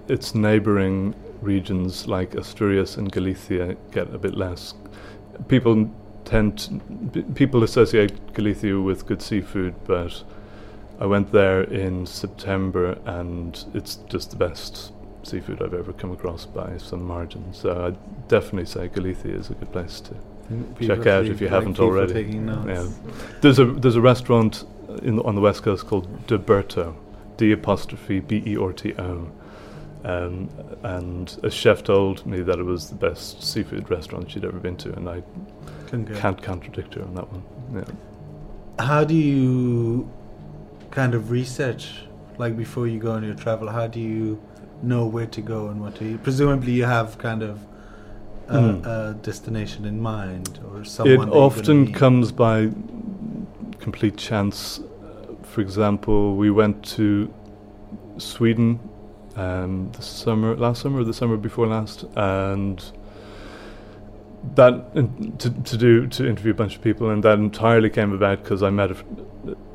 its 0.06 0.34
neighbouring 0.34 1.14
regions 1.40 2.06
like 2.06 2.34
Asturias 2.34 2.98
and 2.98 3.10
Galicia 3.10 3.76
get 3.90 4.14
a 4.14 4.18
bit 4.18 4.34
less. 4.34 4.74
People 5.48 5.90
tend 6.32 7.34
people 7.34 7.62
associate 7.62 8.32
Galicia 8.32 8.80
with 8.80 9.06
good 9.06 9.20
seafood, 9.20 9.74
but 9.84 10.22
I 10.98 11.06
went 11.06 11.30
there 11.32 11.62
in 11.62 12.06
September 12.06 12.98
and 13.04 13.64
it's 13.74 13.96
just 14.08 14.30
the 14.30 14.36
best 14.36 14.92
seafood 15.24 15.62
I've 15.62 15.74
ever 15.74 15.92
come 15.92 16.10
across 16.10 16.46
by 16.46 16.78
some 16.78 17.04
margin. 17.04 17.52
So 17.52 17.86
I'd 17.86 18.28
definitely 18.28 18.66
say 18.66 18.88
Galicia 18.88 19.28
is 19.28 19.50
a 19.50 19.54
good 19.54 19.72
place 19.72 20.00
to 20.00 20.14
People 20.78 20.96
check 20.96 21.06
out 21.06 21.24
if 21.26 21.40
you 21.40 21.48
like 21.48 21.54
haven't 21.54 21.78
already. 21.78 22.24
Yeah. 22.24 22.88
There's 23.40 23.58
a 23.58 23.64
there's 23.64 23.96
a 23.96 24.00
restaurant 24.00 24.64
in 25.02 25.18
on 25.20 25.34
the 25.34 25.40
west 25.40 25.62
coast 25.62 25.86
called 25.86 26.06
D'Berto, 26.26 26.96
D 27.36 27.52
apostrophe 27.52 28.20
B 28.20 28.42
E 28.44 28.56
R 28.56 28.72
T 28.72 28.92
O, 28.98 29.30
um, 30.04 30.48
and 30.82 31.38
a 31.42 31.50
chef 31.50 31.82
told 31.84 32.24
me 32.26 32.40
that 32.42 32.58
it 32.58 32.64
was 32.64 32.88
the 32.88 32.94
best 32.96 33.42
seafood 33.42 33.90
restaurant 33.90 34.30
she'd 34.30 34.44
ever 34.44 34.58
been 34.58 34.76
to, 34.78 34.92
and 34.94 35.08
I 35.08 35.22
Concur. 35.86 36.14
can't 36.16 36.42
contradict 36.42 36.94
her 36.94 37.02
on 37.02 37.14
that 37.14 37.28
one. 37.32 37.42
Yeah. 37.74 38.84
How 38.84 39.04
do 39.04 39.14
you 39.14 40.10
kind 40.90 41.14
of 41.14 41.30
research, 41.30 42.02
like 42.38 42.56
before 42.56 42.86
you 42.88 42.98
go 42.98 43.12
on 43.12 43.22
your 43.22 43.34
travel? 43.34 43.68
How 43.68 43.86
do 43.86 44.00
you 44.00 44.40
know 44.82 45.06
where 45.06 45.26
to 45.26 45.40
go 45.40 45.68
and 45.68 45.80
what 45.80 45.94
to 45.96 46.04
eat? 46.04 46.22
Presumably, 46.22 46.72
you 46.72 46.84
have 46.84 47.18
kind 47.18 47.42
of 47.42 47.58
a, 48.48 48.54
Mm. 48.54 48.86
a 48.86 49.14
destination 49.22 49.84
in 49.84 50.00
mind, 50.00 50.58
or 50.72 50.84
someone. 50.84 51.12
It 51.14 51.18
that 51.18 51.26
you're 51.26 51.26
gonna 51.26 51.46
often 51.46 51.92
comes 51.92 52.32
by 52.32 52.70
complete 53.78 54.16
chance. 54.16 54.80
For 55.42 55.60
example, 55.60 56.34
we 56.36 56.50
went 56.50 56.82
to 56.96 57.32
Sweden 58.18 58.80
um, 59.36 59.90
the 59.92 60.02
summer, 60.02 60.56
last 60.56 60.82
summer, 60.82 61.00
or 61.00 61.04
the 61.04 61.14
summer 61.14 61.36
before 61.36 61.66
last, 61.66 62.04
and 62.16 62.82
that 64.54 64.90
in, 64.94 65.36
to 65.38 65.50
to 65.50 65.76
do 65.76 66.06
to 66.08 66.28
interview 66.28 66.52
a 66.52 66.54
bunch 66.54 66.76
of 66.76 66.82
people, 66.82 67.10
and 67.10 67.22
that 67.22 67.38
entirely 67.38 67.90
came 67.90 68.12
about 68.12 68.42
because 68.42 68.62
I 68.62 68.70
met 68.70 68.90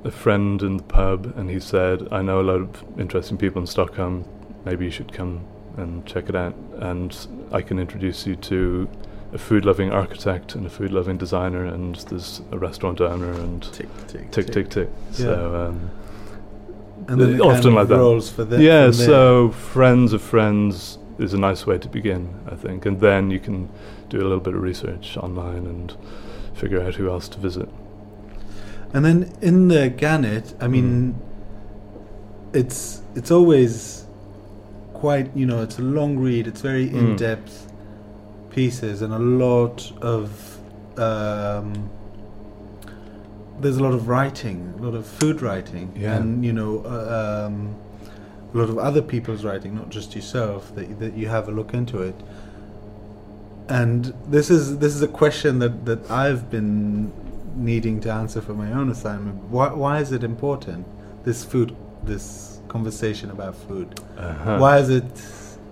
a 0.04 0.12
friend 0.12 0.62
in 0.62 0.78
the 0.78 0.84
pub, 0.84 1.34
and 1.38 1.50
he 1.50 1.60
said, 1.60 2.08
"I 2.12 2.22
know 2.22 2.42
a 2.42 2.48
lot 2.52 2.62
of 2.62 2.84
interesting 3.00 3.38
people 3.38 3.62
in 3.62 3.68
Stockholm. 3.68 4.26
Maybe 4.66 4.86
you 4.86 4.92
should 4.92 5.14
come 5.14 5.46
and 5.78 6.06
check 6.06 6.30
it 6.30 6.36
out, 6.36 6.56
and 6.80 7.16
I 7.52 7.62
can 7.62 7.80
introduce 7.80 8.28
you 8.28 8.36
to." 8.36 8.90
A 9.34 9.38
food-loving 9.38 9.92
architect 9.92 10.56
and 10.56 10.66
a 10.66 10.70
food-loving 10.70 11.18
designer, 11.18 11.66
and 11.66 11.96
there's 11.96 12.42
a 12.54 12.58
restaurant 12.58 13.02
owner, 13.02 13.30
and 13.34 13.62
tick 13.74 13.90
tick 14.08 14.32
tick 14.32 14.48
tick 14.48 14.70
tick. 14.70 14.90
So 15.12 15.54
um, 15.68 15.92
and 17.08 17.20
then 17.22 17.42
often 17.42 17.74
like 17.74 17.88
that. 17.88 18.34
for 18.36 18.60
yeah, 18.60 18.92
so 18.92 19.52
friends 19.52 20.14
of 20.14 20.22
friends 20.22 20.98
is 21.20 21.34
a 21.34 21.38
nice 21.38 21.66
way 21.66 21.78
to 21.78 21.88
begin, 21.90 22.34
I 22.52 22.56
think, 22.56 22.86
and 22.86 23.00
then 23.00 23.32
you 23.32 23.40
can 23.40 23.70
do 24.10 24.20
a 24.20 24.24
little 24.24 24.40
bit 24.40 24.54
of 24.54 24.62
research 24.62 25.18
online 25.18 25.66
and 25.66 25.96
figure 26.54 26.82
out 26.82 26.96
who 26.96 27.10
else 27.10 27.28
to 27.30 27.40
visit. 27.40 27.70
And 28.94 29.04
then 29.04 29.34
in 29.42 29.68
the 29.68 29.90
Gannet, 29.90 30.54
I 30.62 30.68
mean, 30.68 31.16
it's 32.54 33.02
it's 33.16 33.32
always 33.32 34.06
quite 34.94 35.36
you 35.36 35.46
know 35.46 35.62
it's 35.62 35.78
a 35.80 35.82
long 35.82 36.18
read. 36.18 36.48
It's 36.48 36.62
very 36.62 36.88
Mm. 36.90 36.96
in 37.00 37.16
depth 37.16 37.72
pieces 38.50 39.02
and 39.02 39.14
a 39.14 39.20
lot 39.20 39.92
of 40.02 40.58
um, 40.98 41.90
there's 43.60 43.78
a 43.78 43.84
lot 43.84 43.94
of 43.94 44.08
writing, 44.08 44.74
a 44.78 44.82
lot 44.82 44.94
of 44.94 45.06
food 45.06 45.42
writing, 45.42 45.92
Yeah. 45.96 46.16
and 46.16 46.46
you 46.46 46.54
know 46.54 46.84
uh, 46.86 47.46
um, 47.48 47.76
a 48.54 48.58
lot 48.58 48.70
of 48.70 48.78
other 48.78 49.02
people's 49.02 49.44
writing, 49.44 49.76
not 49.76 49.90
just 49.90 50.16
yourself. 50.16 50.74
That 50.76 51.00
that 51.00 51.14
you 51.16 51.28
have 51.28 51.48
a 51.48 51.52
look 51.52 51.74
into 51.74 52.02
it. 52.02 52.16
And 53.70 54.14
this 54.28 54.50
is 54.50 54.78
this 54.80 54.96
is 54.96 55.02
a 55.02 55.08
question 55.08 55.60
that, 55.60 55.86
that 55.86 56.10
I've 56.10 56.50
been 56.50 57.12
needing 57.56 58.00
to 58.02 58.12
answer 58.12 58.40
for 58.42 58.54
my 58.54 58.72
own 58.72 58.90
assignment. 58.90 59.44
Why 59.50 59.74
why 59.74 60.00
is 60.00 60.12
it 60.12 60.24
important? 60.24 60.86
This 61.26 61.44
food, 61.44 61.76
this 62.04 62.60
conversation 62.70 63.30
about 63.32 63.56
food. 63.56 64.00
Uh-huh. 64.18 64.58
Why 64.60 64.78
is 64.78 64.90
it 64.90 65.04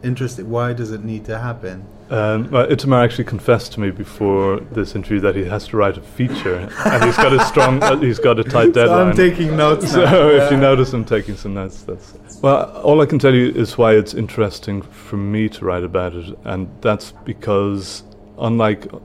interesting? 0.04 0.50
Why 0.50 0.74
does 0.74 0.92
it 0.92 1.04
need 1.04 1.24
to 1.26 1.38
happen? 1.40 1.86
Um, 2.10 2.52
well, 2.52 2.68
Itamar 2.68 3.04
actually 3.04 3.24
confessed 3.24 3.74
to 3.74 3.80
me 3.80 3.90
before 3.90 4.60
this 4.60 4.96
interview 4.96 5.20
that 5.22 5.36
he 5.36 5.44
has 5.46 5.68
to 5.70 5.78
write 5.78 5.98
a 5.98 6.02
feature, 6.02 6.70
and 6.86 7.04
he's 7.04 7.18
got 7.18 7.34
a 7.34 7.44
strong, 7.46 7.82
uh, 7.84 7.98
he's 7.98 8.20
got 8.20 8.40
a 8.40 8.44
tight 8.44 8.68
So 8.68 8.72
deadline. 8.74 9.08
I'm 9.08 9.16
taking 9.16 9.58
notes. 9.58 9.92
So 9.92 10.30
if 10.30 10.52
you 10.52 10.58
notice 10.58 10.94
I'm 10.94 11.04
taking 11.04 11.36
some 11.36 11.56
notes, 11.56 11.82
that's 11.82 12.14
well. 12.42 12.70
All 12.82 13.02
I 13.02 13.08
can 13.08 13.18
tell 13.18 13.34
you 13.34 13.52
is 13.52 13.78
why 13.78 13.94
it's 13.94 14.14
interesting 14.14 14.84
for 14.84 15.18
me 15.18 15.50
to 15.50 15.66
write 15.66 15.84
about 15.84 16.14
it, 16.14 16.38
and 16.44 16.70
that's 16.82 17.12
because, 17.12 18.04
unlike 18.38 18.86
uh, 18.94 19.00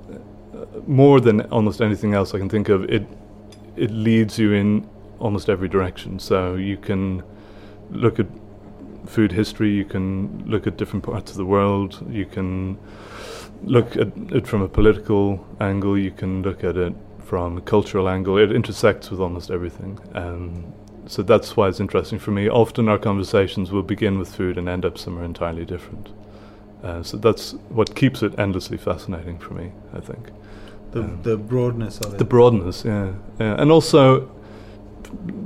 more 0.87 1.21
than 1.21 1.41
almost 1.53 1.81
anything 1.81 2.13
else 2.13 2.35
I 2.35 2.39
can 2.39 2.51
think 2.51 2.69
of, 2.69 2.85
it 2.85 3.07
it 3.77 3.91
leads 3.91 4.39
you 4.39 4.53
in 4.53 4.87
almost 5.21 5.49
every 5.49 5.69
direction. 5.69 6.19
So 6.19 6.57
you 6.57 6.77
can 6.77 7.23
look 7.91 8.21
at 8.21 8.27
food 9.11 9.33
history, 9.33 9.71
you 9.71 9.85
can 9.85 10.45
look 10.47 10.67
at 10.67 10.77
different 10.77 11.05
parts 11.05 11.31
of 11.33 11.37
the 11.37 11.45
world, 11.45 12.07
you 12.11 12.27
can 12.27 12.79
look 13.63 13.97
at 13.97 14.09
it 14.33 14.47
from 14.47 14.63
a 14.63 14.69
political 14.69 15.47
angle, 15.61 15.99
you 15.99 16.11
can 16.11 16.43
look 16.43 16.65
at 16.65 16.77
it 16.77 16.95
from 17.25 17.59
a 17.59 17.61
cultural 17.61 18.09
angle. 18.09 18.39
It 18.39 18.53
intersects 18.53 19.11
with 19.11 19.21
almost 19.21 19.51
everything. 19.51 19.99
Um, 20.15 20.73
so 21.07 21.23
that's 21.23 21.57
why 21.57 21.69
it's 21.69 21.81
interesting 21.81 22.19
for 22.19 22.31
me. 22.31 22.49
Often 22.49 22.89
our 22.89 22.99
conversations 22.99 23.71
will 23.71 23.83
begin 23.83 24.19
with 24.19 24.35
food 24.35 24.57
and 24.59 24.69
end 24.69 24.85
up 24.85 24.97
somewhere 24.97 25.25
entirely 25.25 25.65
different. 25.65 26.11
Uh, 26.83 27.03
so 27.03 27.17
that's 27.17 27.53
what 27.69 27.95
keeps 27.95 28.23
it 28.23 28.39
endlessly 28.39 28.79
fascinating 28.79 29.39
for 29.39 29.55
me, 29.55 29.73
I 29.93 30.01
think. 30.01 30.31
the 30.93 31.03
um, 31.03 31.23
the 31.23 31.37
broadness 31.37 32.01
of 32.01 32.15
it. 32.15 32.19
The 32.19 32.25
broadness, 32.25 32.85
yeah, 32.85 33.13
yeah. 33.39 33.61
and 33.61 33.71
also 33.71 34.31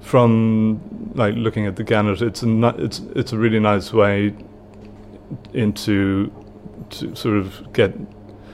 from 0.00 0.80
like 1.14 1.34
looking 1.34 1.66
at 1.66 1.76
the 1.76 1.84
Gannet, 1.84 2.20
it's 2.22 2.42
a 2.42 2.74
it's 2.78 3.00
it's 3.14 3.32
a 3.32 3.38
really 3.38 3.60
nice 3.60 3.92
way 3.92 4.34
into 5.52 6.30
to 6.90 7.14
sort 7.16 7.36
of 7.36 7.72
get 7.72 7.94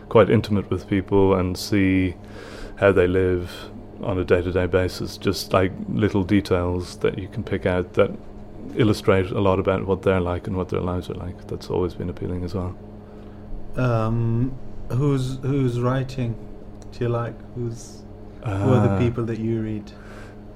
quite 0.08 0.30
intimate 0.30 0.70
with 0.70 0.88
people 0.88 1.34
and 1.34 1.56
see 1.56 2.14
how 2.76 2.92
they 2.92 3.06
live 3.06 3.70
on 4.02 4.18
a 4.18 4.24
day-to-day 4.24 4.66
basis. 4.66 5.16
Just 5.18 5.52
like 5.52 5.72
little 5.88 6.24
details 6.24 6.96
that 6.98 7.18
you 7.18 7.28
can 7.28 7.42
pick 7.42 7.66
out 7.66 7.94
that 7.94 8.10
illustrate 8.76 9.30
a 9.30 9.40
lot 9.40 9.58
about 9.58 9.86
what 9.86 10.02
they're 10.02 10.20
like 10.20 10.46
and 10.46 10.56
what 10.56 10.68
their 10.68 10.80
lives 10.80 11.10
are 11.10 11.14
like. 11.14 11.46
That's 11.48 11.68
always 11.70 11.94
been 11.94 12.08
appealing 12.08 12.44
as 12.44 12.54
well. 12.54 12.76
um, 13.76 14.52
who's 14.90 15.38
who's 15.42 15.80
writing? 15.80 16.34
Do 16.92 17.04
you 17.04 17.08
like? 17.08 17.34
Who's 17.54 18.02
who 18.44 18.50
are 18.50 18.80
the 18.88 18.94
Uh, 18.94 18.98
people 18.98 19.24
that 19.24 19.38
you 19.38 19.60
read? 19.60 19.92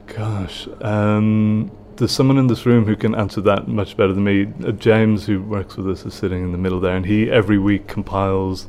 Gosh, 0.07 0.69
um, 0.81 1.71
there's 1.97 2.13
someone 2.13 2.39
in 2.39 2.47
this 2.47 2.67
room 2.67 2.85
who 2.85 2.97
can 2.97 3.15
answer 3.15 3.41
that 3.43 3.69
much 3.69 3.97
better 3.97 4.13
than 4.13 4.25
me. 4.25 4.53
Uh, 4.65 4.73
James, 4.73 5.27
who 5.27 5.43
works 5.43 5.77
with 5.77 5.89
us, 5.89 6.05
is 6.05 6.15
sitting 6.15 6.43
in 6.43 6.53
the 6.53 6.59
middle 6.59 6.81
there, 6.81 6.97
and 6.97 7.07
he 7.07 7.31
every 7.31 7.59
week 7.59 7.87
compiles 7.87 8.67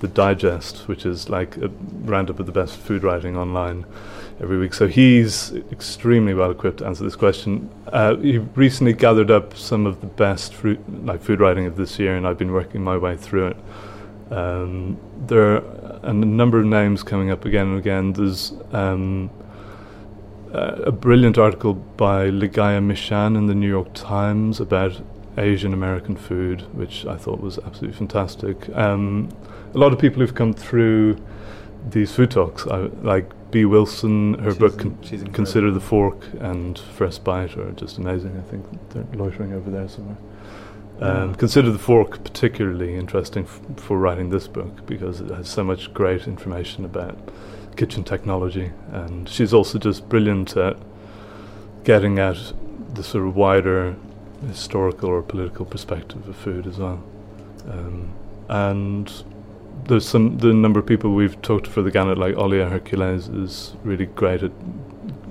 the 0.00 0.08
digest, 0.08 0.88
which 0.88 1.06
is 1.06 1.28
like 1.28 1.56
a 1.56 1.68
roundup 2.04 2.38
of 2.38 2.46
the 2.46 2.52
best 2.52 2.76
food 2.76 3.02
writing 3.02 3.36
online 3.36 3.86
every 4.40 4.58
week. 4.58 4.74
So 4.74 4.86
he's 4.86 5.52
extremely 5.72 6.34
well 6.34 6.50
equipped 6.50 6.78
to 6.78 6.86
answer 6.86 7.02
this 7.02 7.16
question. 7.16 7.70
Uh, 7.88 8.16
he 8.16 8.38
recently 8.38 8.92
gathered 8.92 9.30
up 9.30 9.56
some 9.56 9.86
of 9.86 10.00
the 10.00 10.06
best 10.06 10.54
fruit, 10.54 10.78
like 11.04 11.22
food 11.22 11.40
writing 11.40 11.66
of 11.66 11.76
this 11.76 11.98
year, 11.98 12.16
and 12.16 12.26
I've 12.26 12.38
been 12.38 12.52
working 12.52 12.82
my 12.84 12.96
way 12.96 13.16
through 13.16 13.48
it. 13.48 13.56
Um, 14.30 14.98
there 15.26 15.56
are 15.56 16.00
a 16.02 16.12
number 16.12 16.58
of 16.58 16.66
names 16.66 17.02
coming 17.02 17.30
up 17.30 17.44
again 17.44 17.68
and 17.68 17.78
again. 17.78 18.12
There's 18.12 18.52
um, 18.72 19.30
a 20.56 20.92
brilliant 20.92 21.38
article 21.38 21.74
by 21.74 22.30
Ligaya 22.30 22.80
Mishan 22.80 23.36
in 23.36 23.46
the 23.46 23.54
New 23.54 23.68
York 23.68 23.88
Times 23.94 24.60
about 24.60 25.00
Asian 25.38 25.72
American 25.74 26.16
food, 26.16 26.62
which 26.74 27.04
I 27.04 27.16
thought 27.16 27.40
was 27.40 27.58
absolutely 27.58 27.96
fantastic. 27.96 28.68
Um, 28.74 29.28
a 29.74 29.78
lot 29.78 29.92
of 29.92 29.98
people 29.98 30.20
who've 30.20 30.34
come 30.34 30.54
through 30.54 31.18
these 31.90 32.12
food 32.12 32.30
talks, 32.30 32.66
I, 32.66 32.78
like 33.02 33.30
Bee 33.50 33.64
Wilson, 33.66 34.34
her 34.34 34.50
She's 34.50 34.58
book 34.58 34.80
in-. 34.80 35.32
Consider 35.32 35.70
the 35.70 35.80
Fork 35.80 36.24
and 36.40 36.78
First 36.78 37.22
Bite 37.22 37.56
are 37.56 37.70
just 37.72 37.98
amazing. 37.98 38.36
I 38.38 38.50
think 38.50 38.64
they're 38.90 39.04
loitering 39.14 39.52
over 39.52 39.70
there 39.70 39.88
somewhere. 39.88 40.16
Um, 41.00 41.30
Yeah. 41.30 41.36
Consider 41.36 41.70
the 41.70 41.78
Fork 41.78 42.24
particularly 42.24 42.96
interesting 42.96 43.44
f- 43.44 43.60
for 43.76 43.98
writing 43.98 44.30
this 44.30 44.48
book 44.48 44.86
because 44.86 45.20
it 45.20 45.30
has 45.30 45.48
so 45.48 45.62
much 45.62 45.92
great 45.92 46.26
information 46.26 46.84
about 46.86 47.16
kitchen 47.76 48.04
technology, 48.04 48.72
and 48.92 49.28
she's 49.28 49.52
also 49.52 49.78
just 49.78 50.08
brilliant 50.08 50.56
at 50.56 50.76
getting 51.84 52.18
at 52.18 52.52
the 52.94 53.02
sort 53.02 53.26
of 53.26 53.36
wider 53.36 53.94
historical 54.48 55.08
or 55.08 55.22
political 55.22 55.64
perspective 55.64 56.28
of 56.28 56.36
food 56.36 56.66
as 56.66 56.78
well. 56.78 57.02
Um, 57.68 58.12
and 58.48 59.24
there's 59.88 60.08
some 60.08 60.38
the 60.38 60.52
number 60.52 60.80
of 60.80 60.86
people 60.86 61.14
we've 61.14 61.40
talked 61.42 61.66
to 61.66 61.70
for 61.70 61.82
the 61.82 61.90
Gannet, 61.90 62.18
like 62.18 62.34
Olia 62.34 62.70
Hercules, 62.70 63.28
is 63.28 63.74
really 63.84 64.06
great 64.06 64.42
at 64.42 64.52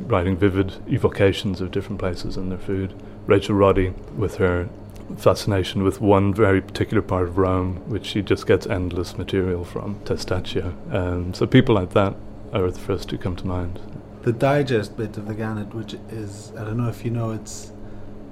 writing 0.07 0.37
vivid 0.37 0.73
evocations 0.87 1.61
of 1.61 1.71
different 1.71 1.99
places 1.99 2.37
and 2.37 2.51
their 2.51 2.59
food. 2.59 2.93
Rachel 3.25 3.55
Roddy, 3.55 3.93
with 4.15 4.35
her 4.35 4.69
fascination 5.17 5.83
with 5.83 6.01
one 6.01 6.33
very 6.33 6.61
particular 6.61 7.01
part 7.01 7.23
of 7.23 7.37
Rome, 7.37 7.77
which 7.89 8.05
she 8.05 8.21
just 8.21 8.47
gets 8.47 8.65
endless 8.65 9.17
material 9.17 9.63
from, 9.63 9.99
Testaccio. 10.01 10.73
Um, 10.93 11.33
so 11.33 11.45
people 11.45 11.75
like 11.75 11.91
that 11.91 12.15
are 12.53 12.69
the 12.71 12.79
first 12.79 13.09
to 13.09 13.17
come 13.17 13.35
to 13.37 13.47
mind. 13.47 13.79
the 14.23 14.33
digest 14.33 14.97
bit 14.97 15.17
of 15.17 15.27
the 15.27 15.35
Gannet, 15.35 15.73
which 15.75 15.93
is 16.09 16.51
I 16.57 16.63
don't 16.65 16.77
know 16.77 16.89
if 16.89 17.05
you 17.05 17.11
know, 17.11 17.31
it's 17.31 17.71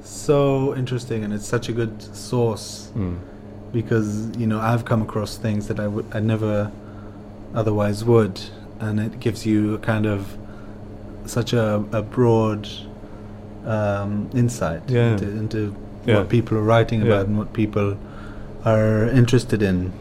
so 0.03 0.75
interesting 0.75 1.24
and 1.24 1.32
it's 1.34 1.48
such 1.48 1.70
a 1.70 1.72
good 1.72 2.01
source 2.15 2.91
Mm. 2.96 3.17
because 3.72 4.36
you 4.38 4.48
know 4.48 4.60
I've 4.60 4.86
come 4.86 5.01
across 5.03 5.38
things 5.38 5.67
that 5.67 5.79
I 5.79 5.88
would 5.88 6.05
I 6.13 6.20
never 6.20 6.72
otherwise 7.53 8.03
would, 8.03 8.41
and 8.79 9.00
it 9.00 9.20
gives 9.20 9.46
you 9.46 9.75
a 9.75 9.77
kind 9.77 10.05
of 10.08 10.36
such 11.25 11.53
a, 11.53 11.75
a 11.91 12.01
broad 12.01 12.67
um, 13.65 14.29
insight 14.34 14.82
Yeah. 14.89 15.12
into, 15.12 15.29
into 15.29 15.75
Yeah. 16.05 16.17
what 16.17 16.29
people 16.29 16.58
are 16.58 16.63
writing 16.63 17.00
Yeah. 17.01 17.08
about 17.08 17.27
and 17.27 17.38
what 17.38 17.53
people 17.53 17.98
are 18.65 19.08
interested 19.10 19.62
in, 19.62 19.91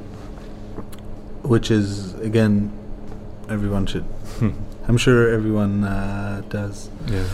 which 1.42 1.71
is 1.71 2.14
again 2.21 2.71
everyone 3.53 3.87
should. 3.87 4.05
I'm 4.89 4.97
sure 4.97 5.33
everyone 5.33 5.85
uh, 5.85 6.43
does. 6.49 6.91
Yeah. 7.07 7.25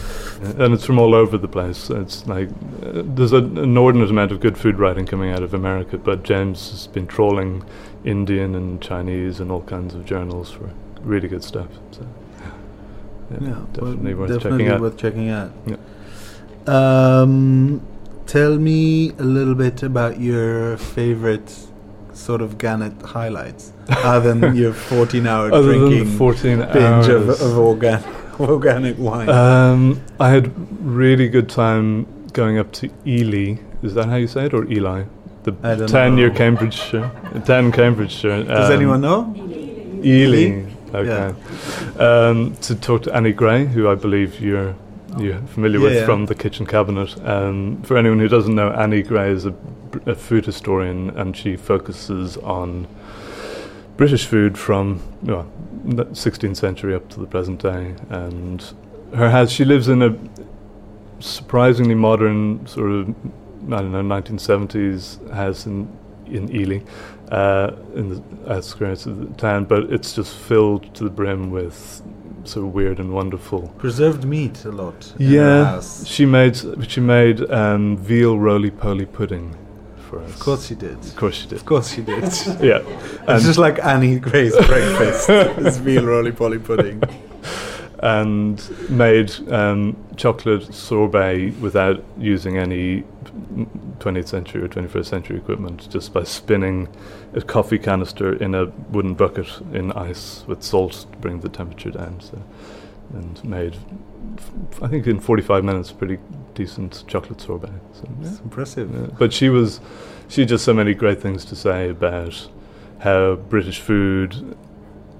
And 0.59 0.75
it's 0.75 0.85
from 0.85 0.99
all 0.99 1.15
over 1.15 1.39
the 1.39 1.49
place. 1.49 1.89
It's 1.89 2.27
like 2.27 2.49
uh, 2.83 3.03
there's 3.05 3.33
an 3.33 3.57
inordinate 3.57 4.11
amount 4.11 4.33
of 4.33 4.41
good 4.41 4.59
food 4.59 4.79
writing 4.79 5.07
coming 5.07 5.31
out 5.33 5.43
of 5.43 5.55
America, 5.55 5.97
but 5.97 6.23
James 6.25 6.71
has 6.71 6.87
been 6.87 7.07
trawling 7.07 7.65
Indian 8.05 8.55
and 8.55 8.81
Chinese 8.83 9.41
and 9.41 9.51
all 9.51 9.63
kinds 9.63 9.95
of 9.95 10.05
journals 10.05 10.51
for 10.51 10.71
really 11.03 11.29
good 11.29 11.43
stuff. 11.43 11.69
So, 11.91 12.07
yeah, 12.41 13.39
Yeah, 13.41 13.61
definitely 13.73 14.15
well, 14.15 14.29
worth 14.29 14.37
definitely 14.43 14.59
checking 14.65 14.69
out. 14.75 14.81
worth 14.81 14.97
checking 14.99 15.29
out. 15.31 15.51
Yeah. 15.67 15.77
Um, 16.67 17.81
tell 18.27 18.59
me 18.59 19.11
a 19.19 19.23
little 19.25 19.55
bit 19.55 19.83
about 19.83 20.21
your 20.21 20.77
favorite 20.77 21.68
sort 22.19 22.43
of 22.43 22.59
Gannet 22.59 23.01
highlights, 23.03 23.73
other 23.89 24.35
than 24.35 24.57
your 24.63 24.73
14-hour 24.73 25.53
Other 25.53 25.73
drinking 25.73 26.09
than 26.09 26.19
14 26.19 26.59
binge 26.73 27.09
of, 27.09 27.29
of 27.29 27.59
organic, 27.59 28.41
organic 28.41 28.99
wine. 28.99 29.29
Um, 29.29 30.03
I 30.21 30.31
had 30.31 30.53
really 30.85 31.29
good 31.29 31.49
time 31.49 32.07
going 32.33 32.59
up 32.59 32.73
to 32.73 32.91
Ely. 33.07 33.61
Is 33.83 33.95
that 33.95 34.07
how 34.07 34.17
you 34.17 34.27
say 34.27 34.47
it, 34.47 34.55
or 34.55 34.65
Eli? 34.71 35.05
The 35.45 35.55
I 35.63 35.75
don't 35.77 35.89
ten 35.89 36.17
near. 36.17 36.31
Cambridgeshire. 36.31 37.11
Ten 37.45 37.71
Cambridgeshire. 37.73 38.45
Does 38.45 38.71
um, 38.71 38.73
anyone 38.73 39.01
know? 39.01 39.35
Ely. 40.05 40.65
Yeah. 40.93 40.99
Okay. 40.99 41.35
Um, 41.99 42.57
to 42.57 42.75
talk 42.75 43.03
to 43.05 43.15
Annie 43.15 43.33
Gray, 43.33 43.67
who 43.67 43.89
I 43.89 43.95
believe 43.95 44.41
you're 44.41 44.75
you're 45.19 45.41
familiar 45.43 45.78
Yeah, 45.78 45.85
with 45.85 45.95
yeah. 45.95 46.04
from 46.04 46.26
the 46.26 46.35
Kitchen 46.35 46.67
Cabinet. 46.67 47.17
Um, 47.26 47.82
for 47.82 47.97
anyone 47.97 48.19
who 48.19 48.28
doesn't 48.28 48.54
know, 48.54 48.71
Annie 48.71 49.02
Gray 49.02 49.30
is 49.30 49.47
a, 49.47 49.54
a 50.06 50.15
food 50.15 50.45
historian, 50.47 51.11
and 51.11 51.37
she 51.37 51.56
focuses 51.56 52.37
on 52.39 52.87
British 53.97 54.26
food 54.26 54.59
from 54.59 55.00
well, 55.23 55.50
the 55.85 56.04
16th 56.06 56.56
century 56.56 56.95
up 56.95 57.09
to 57.11 57.21
the 57.21 57.26
present 57.26 57.63
day. 57.63 57.95
And 58.11 58.65
her 59.15 59.30
house, 59.30 59.50
she 59.50 59.65
lives 59.65 59.89
in 59.89 60.02
a 60.02 60.17
surprisingly 61.21 61.95
modern 61.95 62.67
sort 62.67 62.91
of 62.91 63.09
I 63.73 63.82
don't 63.82 63.93
know 63.93 64.02
1970s 64.02 65.32
house 65.32 65.67
in 65.67 65.89
in 66.26 66.54
Ely, 66.54 66.80
uh, 67.30 67.73
in 67.95 68.08
the 68.10 68.23
outskirts 68.52 69.06
of 69.06 69.19
the 69.19 69.26
town, 69.36 69.64
but 69.64 69.84
it's 69.93 70.14
just 70.14 70.34
filled 70.36 70.95
to 70.95 71.04
the 71.04 71.10
brim 71.10 71.50
with 71.50 72.02
sort 72.45 72.67
of 72.67 72.73
weird 72.75 72.99
and 72.99 73.12
wonderful. 73.12 73.69
Preserved 73.78 74.25
meat 74.25 74.64
a 74.64 74.71
lot. 74.73 75.12
Yeah, 75.19 75.80
she 76.04 76.25
made 76.26 76.56
she 76.91 77.00
made 77.00 77.50
um, 77.50 77.97
veal 77.99 78.38
roly 78.38 78.71
poly 78.71 79.06
pudding 79.06 79.56
for 80.08 80.21
us. 80.21 80.30
Of 80.32 80.41
course 80.41 80.67
she 80.67 80.75
did. 80.75 80.97
of 80.99 81.17
course 81.17 81.34
she 81.36 81.49
did. 81.49 81.58
Of 81.58 81.67
course 81.67 81.93
she 81.95 82.00
did. 82.02 82.23
Yeah, 82.62 82.82
it's 83.28 83.45
just 83.45 83.58
like 83.58 83.78
Annie 83.84 84.19
Gray's 84.19 84.54
breakfast. 84.67 85.28
it's 85.28 85.76
veal 85.76 86.04
roly 86.06 86.32
poly 86.32 86.58
pudding. 86.58 87.02
and 88.00 88.88
made 88.91 89.30
um, 89.52 89.97
chocolate 90.17 90.73
sorbet 90.73 91.50
without 91.60 92.02
using 92.17 92.56
any 92.56 93.02
20th 93.99 94.28
century 94.28 94.62
or 94.62 94.69
21st 94.69 95.06
century 95.06 95.36
equipment, 95.36 95.88
just 95.91 96.12
by 96.12 96.25
spinning 96.25 96.88
a 97.34 97.41
coffee 97.41 97.78
canister 97.78 98.34
in 98.34 98.54
a 98.54 98.67
wooden 98.91 99.14
bucket 99.14 99.49
in 99.73 99.93
ice 99.93 100.45
with 100.47 100.62
salt 100.62 101.06
to 101.10 101.19
bring 101.19 101.41
the 101.41 101.49
temperature 101.49 101.91
down. 101.91 102.21
So, 102.21 102.43
and 103.14 103.43
made, 103.45 103.75
f- 104.36 104.82
I 104.82 104.88
think 104.88 105.06
in 105.06 105.19
45 105.21 105.64
minutes, 105.64 105.93
pretty 105.93 106.19
decent 106.54 107.04
chocolate 107.06 107.41
sorbet. 107.41 107.71
So, 107.95 108.08
yeah. 108.21 108.28
It's 108.28 108.41
impressive. 108.41 108.91
Yeah, 108.95 109.06
But 109.19 109.32
she 109.32 109.49
was, 109.49 109.80
she 110.28 110.43
had 110.43 110.49
just 110.49 110.64
so 110.64 110.75
many 110.75 110.95
great 110.95 111.21
things 111.21 111.45
to 111.47 111.56
say 111.56 111.88
about 111.88 112.49
how 113.00 113.36
British 113.36 113.80
food, 113.80 114.56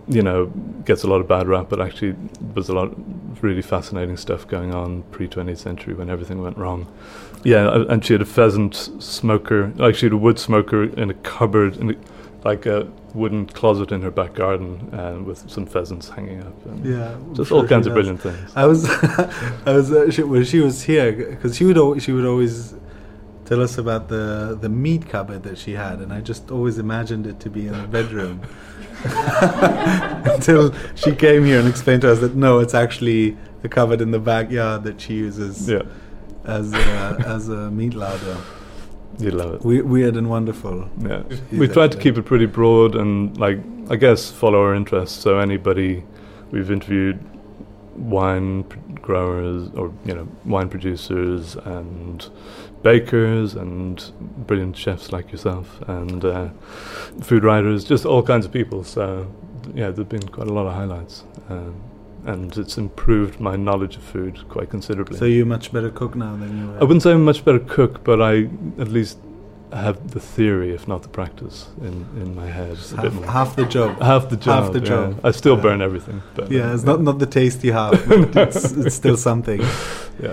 you 0.09 0.23
know, 0.23 0.47
gets 0.85 1.03
a 1.03 1.07
lot 1.07 1.21
of 1.21 1.29
bad 1.29 1.49
rap, 1.49 1.69
but 1.69 1.81
actually 1.81 2.15
there's 2.41 2.69
a 2.69 2.75
lot 2.75 2.89
of 2.89 3.43
really 3.43 3.63
fascinating 3.63 4.17
stuff 4.17 4.47
going 4.49 4.75
on 4.75 5.03
pre 5.05 5.29
20th 5.29 5.59
century 5.59 5.95
when 5.95 6.11
everything 6.11 6.43
went 6.43 6.57
wrong. 6.59 6.87
Yeah, 7.45 7.85
and 7.89 8.05
she 8.05 8.15
had 8.15 8.23
a 8.23 8.27
pheasant 8.27 8.75
smoker, 8.99 9.73
like 9.77 9.95
she 9.95 10.07
had 10.07 10.13
a 10.13 10.17
wood 10.17 10.39
smoker 10.39 10.85
in 10.85 11.11
a 11.11 11.15
cupboard, 11.15 11.77
in 11.77 11.91
a, 11.91 11.95
like 12.45 12.67
a 12.67 12.91
wooden 13.15 13.47
closet 13.47 13.93
in 13.93 14.03
her 14.03 14.11
back 14.11 14.35
garden, 14.35 14.93
uh, 14.93 15.19
with 15.23 15.49
some 15.51 15.65
pheasants 15.67 16.09
hanging 16.09 16.43
up. 16.43 16.67
And 16.67 16.85
Yeah, 16.85 17.17
just 17.35 17.49
sure 17.49 17.59
all 17.59 17.67
kinds 17.69 17.87
of 17.87 17.93
brilliant 17.95 18.21
things. 18.21 18.53
I 18.57 18.67
was, 18.67 18.89
I 19.67 19.73
was 19.73 19.93
uh, 19.93 20.11
she, 20.11 20.23
when 20.25 20.45
she 20.45 20.61
was 20.61 20.83
here 20.83 21.13
because 21.13 21.57
she 21.57 21.65
would 21.65 21.79
al- 21.79 21.99
she 21.99 22.13
would 22.13 22.27
always 22.27 22.75
tell 23.45 23.63
us 23.63 23.79
about 23.79 24.09
the 24.09 24.59
the 24.61 24.69
meat 24.69 25.09
cupboard 25.09 25.43
that 25.45 25.59
she 25.59 25.73
had, 25.73 26.01
and 26.01 26.13
I 26.13 26.21
just 26.21 26.51
always 26.51 26.79
imagined 26.79 27.27
it 27.27 27.41
to 27.41 27.51
be 27.51 27.67
in 27.67 27.73
the 27.81 27.87
bedroom. 27.89 28.43
Until 29.05 30.75
she 30.97 31.15
came 31.15 31.45
here 31.45 31.61
and 31.61 31.69
explained 31.69 32.03
to 32.03 32.13
us 32.13 32.19
that 32.19 32.35
no, 32.35 32.59
it's 32.59 32.75
actually 32.75 33.37
the 33.63 33.69
cupboard 33.69 34.01
in 34.01 34.11
the 34.11 34.19
backyard 34.19 34.83
that 34.85 35.01
she 35.01 35.15
uses 35.15 35.69
Yeah, 35.69 35.83
as 36.49 36.73
a, 36.73 37.25
as 37.27 37.49
a 37.49 37.71
meat 37.71 37.95
larder. 37.95 38.37
you 39.19 39.31
love 39.31 39.55
it. 39.55 39.65
We, 39.65 39.83
weird 39.83 40.17
and 40.17 40.29
wonderful. 40.31 40.89
Yeah, 41.01 41.23
we 41.53 41.69
tried 41.69 41.93
to 41.93 41.99
keep 41.99 42.17
it 42.17 42.25
pretty 42.25 42.47
broad 42.47 42.95
and 42.95 43.37
like 43.39 43.59
I 43.91 43.97
guess 43.97 44.31
follow 44.31 44.61
our 44.61 44.75
interests. 44.75 45.21
So 45.21 45.39
anybody 45.39 46.05
we've 46.51 46.71
interviewed, 46.71 47.19
wine 47.97 48.63
growers 49.03 49.71
or 49.75 49.93
you 50.05 50.15
know 50.15 50.29
wine 50.45 50.69
producers 50.69 51.57
and 51.57 52.29
bakers 52.83 53.55
and 53.55 54.13
brilliant 54.47 54.77
chefs 54.77 55.13
like 55.13 55.33
yourself 55.33 55.81
and 55.89 56.25
uh, 56.25 56.49
food 57.21 57.45
writers, 57.45 57.85
just 57.85 58.07
all 58.07 58.23
kinds 58.23 58.47
of 58.47 58.53
people. 58.53 58.85
So 58.85 59.31
yeah, 59.75 59.91
there've 59.91 60.09
been 60.09 60.29
quite 60.29 60.49
a 60.49 60.53
lot 60.53 60.67
of 60.67 60.75
highlights. 60.75 61.25
Um, 61.49 61.83
and 62.29 62.57
it's 62.59 62.77
improved 62.77 63.41
my 63.41 63.57
knowledge 63.57 63.97
of 63.97 64.03
food 64.03 64.47
quite 64.49 64.69
considerably. 64.71 65.19
So 65.19 65.25
you're 65.25 65.47
much 65.47 65.73
better 65.73 65.91
cook 65.91 66.15
now 66.15 66.37
than 66.37 66.59
you 66.59 66.67
were. 66.69 66.79
I 66.81 66.85
wouldn't 66.85 67.03
say 67.03 67.13
I'm 67.13 67.23
a 67.23 67.25
much 67.25 67.45
better 67.45 67.59
cook, 67.59 68.05
but 68.05 68.21
I 68.21 68.49
at 68.79 68.89
least 68.89 69.19
have 69.73 70.11
the 70.13 70.21
theory, 70.21 70.75
if 70.75 70.87
not 70.87 71.03
the 71.03 71.09
practice, 71.09 71.69
in, 71.81 72.07
in 72.23 72.35
my 72.35 72.47
head 72.47 72.77
a 72.93 73.03
bit 73.03 73.13
half, 73.13 73.15
more. 73.15 73.27
half 73.27 73.57
the 73.57 73.67
job. 73.67 74.01
Half 74.03 74.29
the 74.31 74.37
job. 74.37 74.65
half 74.65 74.73
the 74.73 74.81
yeah. 74.81 74.85
job. 74.87 75.21
I 75.25 75.31
still 75.31 75.57
Yeah. 75.57 75.63
burn 75.63 75.83
everything. 75.83 76.23
But 76.35 76.51
Yeah, 76.51 76.71
uh, 76.71 76.75
it's 76.75 76.85
not 76.85 77.01
not 77.01 77.19
the 77.19 77.27
tasty 77.27 77.71
half. 77.71 77.93
but 78.09 78.37
it's, 78.57 78.73
it's 78.73 78.95
still 78.95 79.17
something. 79.17 79.61
Yeah. 80.23 80.33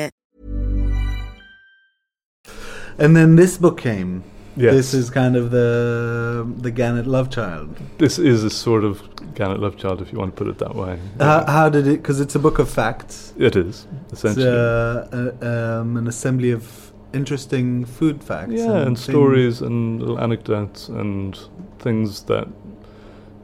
And 2.97 3.15
then 3.15 3.35
this 3.35 3.57
book 3.57 3.79
came. 3.81 4.23
Yes. 4.57 4.73
This 4.73 4.93
is 4.93 5.09
kind 5.09 5.35
of 5.37 5.49
the 5.51 6.45
the 6.61 6.71
Gannet 6.71 7.05
love 7.07 7.29
child. 7.29 7.69
This 7.97 8.19
is 8.19 8.43
a 8.43 8.49
sort 8.49 8.83
of 8.83 9.01
Gannet 9.33 9.59
love 9.59 9.77
child, 9.77 10.01
if 10.01 10.11
you 10.11 10.19
want 10.19 10.35
to 10.35 10.43
put 10.43 10.47
it 10.51 10.57
that 10.57 10.75
way. 10.75 10.99
How, 11.19 11.45
how 11.45 11.69
did 11.69 11.87
it? 11.87 12.01
Because 12.01 12.19
it's 12.19 12.35
a 12.35 12.39
book 12.39 12.59
of 12.59 12.69
facts. 12.69 13.33
It 13.37 13.55
is 13.55 13.87
essentially. 14.11 14.47
uh, 14.47 14.51
uh, 14.51 15.79
um, 15.81 15.95
an 15.97 16.07
assembly 16.07 16.51
of 16.51 16.91
interesting 17.13 17.85
food 17.85 18.21
facts. 18.23 18.51
yeah, 18.53 18.71
and, 18.85 18.97
things- 18.97 19.03
stories 19.03 19.61
and 19.61 19.99
little 20.01 20.19
anecdotes 20.19 20.89
and 20.89 21.39
things 21.79 22.23
that 22.23 22.47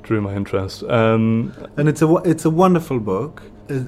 drew 0.03 0.21
my 0.21 0.33
interest. 0.35 0.83
Um, 0.83 1.53
And 1.77 1.87
it's 1.87 2.01
a 2.01 2.07
it's 2.25 2.45
a 2.45 2.49
wonderful 2.49 2.99
book. 2.99 3.41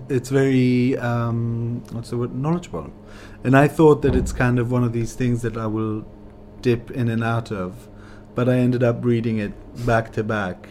It's 0.09 0.29
very 0.29 0.97
um, 0.97 1.81
what's 1.91 2.09
the 2.09 2.17
word 2.17 2.33
knowledgeable, 2.33 2.91
and 3.43 3.55
I 3.55 3.67
thought 3.67 4.01
that 4.01 4.15
it's 4.15 4.31
kind 4.31 4.59
of 4.59 4.71
one 4.71 4.83
of 4.83 4.93
these 4.93 5.13
things 5.13 5.41
that 5.41 5.57
I 5.57 5.67
will 5.67 6.05
dip 6.61 6.91
in 6.91 7.09
and 7.09 7.23
out 7.23 7.51
of, 7.51 7.87
but 8.35 8.49
I 8.49 8.55
ended 8.57 8.83
up 8.83 9.03
reading 9.03 9.37
it 9.37 9.53
back 9.85 10.11
to 10.13 10.23
back, 10.23 10.69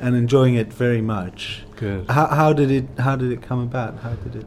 and 0.00 0.16
enjoying 0.16 0.54
it 0.54 0.72
very 0.72 1.00
much. 1.02 1.64
good. 1.76 2.08
How, 2.08 2.26
how 2.26 2.52
did 2.52 2.70
it 2.70 2.86
How 2.98 3.16
did 3.16 3.32
it 3.32 3.42
come 3.42 3.60
about? 3.60 3.98
How 4.00 4.14
did 4.14 4.36
it? 4.36 4.46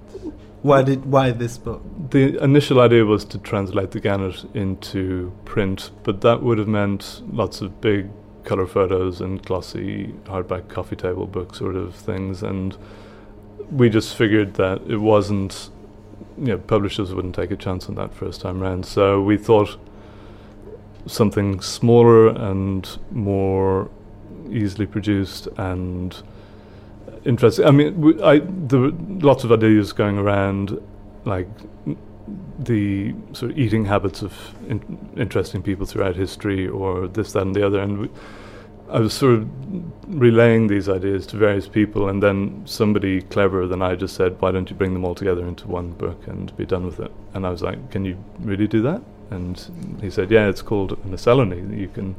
Why 0.62 0.84
did 0.84 1.06
Why 1.06 1.32
this 1.32 1.58
book? 1.58 1.82
The 2.12 2.41
initial 2.43 2.80
idea 2.80 3.04
was 3.06 3.26
to 3.26 3.38
translate 3.39 3.91
the 3.91 4.00
Gannet 4.00 4.45
into 4.54 5.32
print, 5.45 5.89
but 6.04 6.21
that 6.21 6.43
would 6.43 6.60
have 6.60 6.67
meant 6.67 7.21
lots 7.32 7.62
of 7.62 7.82
big 7.82 8.10
color 8.43 8.67
photos 8.67 9.21
and 9.21 9.43
glossy 9.43 10.13
hardback 10.26 10.67
coffee 10.67 10.95
table 10.95 11.26
book 11.28 11.56
sort 11.56 11.76
of 11.76 11.95
things, 11.95 12.43
and 12.43 12.78
we 13.71 13.89
just 13.89 14.15
figured 14.15 14.56
that 14.56 14.82
it 14.88 14.97
wasn't, 14.97 15.69
you 16.41 16.47
know, 16.47 16.58
publishers 16.58 17.13
wouldn't 17.13 17.36
take 17.36 17.51
a 17.51 17.56
chance 17.56 17.88
on 17.88 17.95
that 17.95 18.13
first 18.13 18.41
time 18.41 18.60
round. 18.60 18.86
So 18.86 19.21
we 19.21 19.38
thought 19.38 19.77
something 21.06 21.62
smaller 21.62 22.30
and 22.30 22.97
more 23.12 23.89
easily 24.49 24.88
produced 24.88 25.47
and 25.58 26.21
interesting. 27.25 27.65
I 27.65 27.71
mean, 27.71 27.93
w- 27.95 28.23
I 28.23 28.39
there 28.39 28.80
were 28.80 28.91
lots 29.19 29.43
of 29.43 29.51
ideas 29.51 29.93
going 29.93 30.17
around, 30.17 30.82
like 31.25 31.47
the 32.58 33.13
sort 33.34 33.51
of 33.51 33.58
eating 33.60 33.86
habits 33.86 34.23
of 34.23 34.34
in- 34.67 35.10
interesting 35.15 35.62
people 35.62 35.86
throughout 35.86 36.15
history, 36.15 36.67
or 36.67 37.08
this, 37.08 37.34
that, 37.34 37.43
and 37.43 37.56
the 37.56 37.65
other. 37.65 37.80
And 37.80 37.99
we, 37.99 38.10
I 38.91 38.99
was 38.99 39.13
sort 39.13 39.36
of 39.36 39.49
relaying 40.08 40.67
these 40.67 40.89
ideas 40.89 41.25
to 41.27 41.38
various 41.38 41.67
people, 41.67 42.10
and 42.10 42.21
then 42.21 42.63
somebody 42.65 43.21
cleverer 43.21 43.65
than 43.65 43.82
I 43.82 43.95
just 43.95 44.15
said, 44.15 44.36
"Why 44.41 44.51
don't 44.51 44.69
you 44.69 44.75
bring 44.75 44.93
them 44.93 45.06
all 45.06 45.15
together 45.15 45.47
into 45.47 45.67
one 45.67 45.91
book 45.91 46.27
and 46.27 46.56
be 46.58 46.65
done 46.65 46.86
with 46.86 46.99
it?" 46.99 47.12
And 47.34 47.47
I 47.47 47.51
was 47.51 47.62
like, 47.62 47.91
"Can 47.91 48.04
you 48.04 48.17
really 48.39 48.67
do 48.67 48.82
that?" 48.82 49.01
And 49.30 49.99
he 50.01 50.10
said, 50.10 50.30
"Yeah, 50.30 50.47
it's 50.47 50.62
called 50.62 50.91
a 50.91 51.08
miscellany. 51.08 51.63
You 51.80 51.88
can 51.88 52.15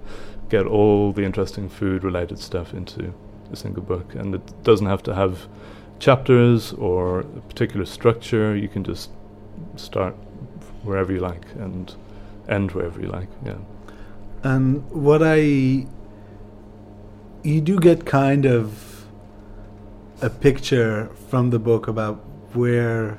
get 0.48 0.66
all 0.66 1.12
the 1.12 1.24
interesting 1.24 1.68
food-related 1.68 2.38
stuff 2.38 2.72
into 2.72 3.12
a 3.52 3.56
single 3.56 3.82
book, 3.82 4.14
and 4.14 4.34
it 4.34 4.64
doesn't 4.64 4.86
have 4.86 5.02
to 5.02 5.14
have 5.14 5.46
chapters 5.98 6.72
or 6.72 7.20
a 7.20 7.40
particular 7.48 7.84
structure. 7.84 8.56
You 8.56 8.68
can 8.68 8.82
just 8.82 9.10
start 9.76 10.14
wherever 10.84 11.12
you 11.12 11.20
like 11.20 11.44
and 11.58 11.94
end 12.48 12.72
wherever 12.72 13.00
you 13.00 13.08
like. 13.08 13.28
Yeah, 13.44 13.58
And 14.42 14.90
what 14.90 15.20
I 15.22 15.86
you 17.42 17.60
do 17.60 17.78
get 17.78 18.04
kind 18.06 18.44
of 18.46 19.04
a 20.20 20.30
picture 20.30 21.10
from 21.28 21.50
the 21.50 21.58
book 21.58 21.88
about 21.88 22.16
where 22.54 23.18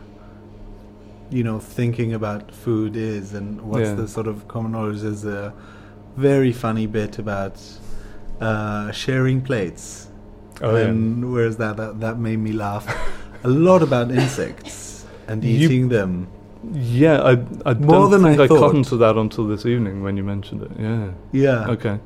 you 1.29 1.43
know 1.43 1.59
thinking 1.59 2.13
about 2.13 2.51
food 2.51 2.95
is 2.95 3.33
and 3.33 3.62
what's 3.62 3.89
Yeah. 3.89 3.95
the 3.95 4.07
sort 4.07 4.27
of 4.27 4.47
common 4.47 4.71
knowledge 4.73 5.01
there's 5.01 5.25
a 5.25 5.53
very 6.15 6.53
funny 6.53 6.86
bit 6.88 7.17
about 7.19 7.59
uh, 8.39 8.91
sharing 8.91 9.41
plates 9.41 10.07
Oh, 10.62 10.75
yeah. 10.75 10.83
and 10.86 11.33
where's 11.33 11.57
that, 11.57 11.77
that 11.77 11.99
that 11.99 12.19
made 12.19 12.38
me 12.38 12.51
laugh 12.51 12.86
a 13.43 13.47
lot 13.49 13.81
about 13.81 14.12
insects 14.12 15.05
and 15.27 15.43
You- 15.43 15.65
eating 15.67 15.89
them 15.89 16.27
yeah. 16.71 17.21
I 17.21 17.31
I 17.65 17.73
More 17.73 18.07
don't 18.07 18.12
than 18.12 18.23
think 18.23 18.39
I 18.39 18.43
I, 18.45 18.47
caught 18.47 18.59
thought. 18.59 18.75
onto 18.75 18.97
that 18.99 19.17
until 19.17 19.45
this 19.47 19.65
evening 19.65 20.01
when 20.01 20.15
you 20.15 20.23
mentioned 20.23 20.62
it. 20.62 20.71
Yeah. 20.79 21.09
yeah 21.33 21.67
Okay. 21.75 21.99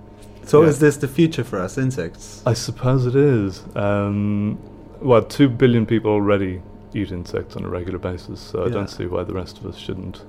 So 0.48 0.62
Yeah. 0.62 0.70
is 0.70 0.80
this 0.80 0.98
the 0.98 1.08
future 1.08 1.44
for 1.44 1.60
us 1.60 1.78
insects 1.78 2.42
I 2.46 2.54
suppose 2.54 3.06
it 3.06 3.16
is. 3.16 3.64
Um, 3.76 4.58
well, 5.02 5.22
two 5.22 5.50
billion 5.50 5.86
people 5.86 6.12
already 6.12 6.62
eat 6.94 7.12
insects 7.12 7.56
on 7.56 7.64
a 7.64 7.70
regular 7.70 8.00
basis, 8.00 8.40
so 8.40 8.66
I 8.66 8.70
don't 8.70 8.90
see 8.90 9.06
why 9.06 9.24
the 9.24 9.34
rest 9.34 9.58
of 9.60 9.66
us 9.66 9.78
shouldn't 9.78 10.24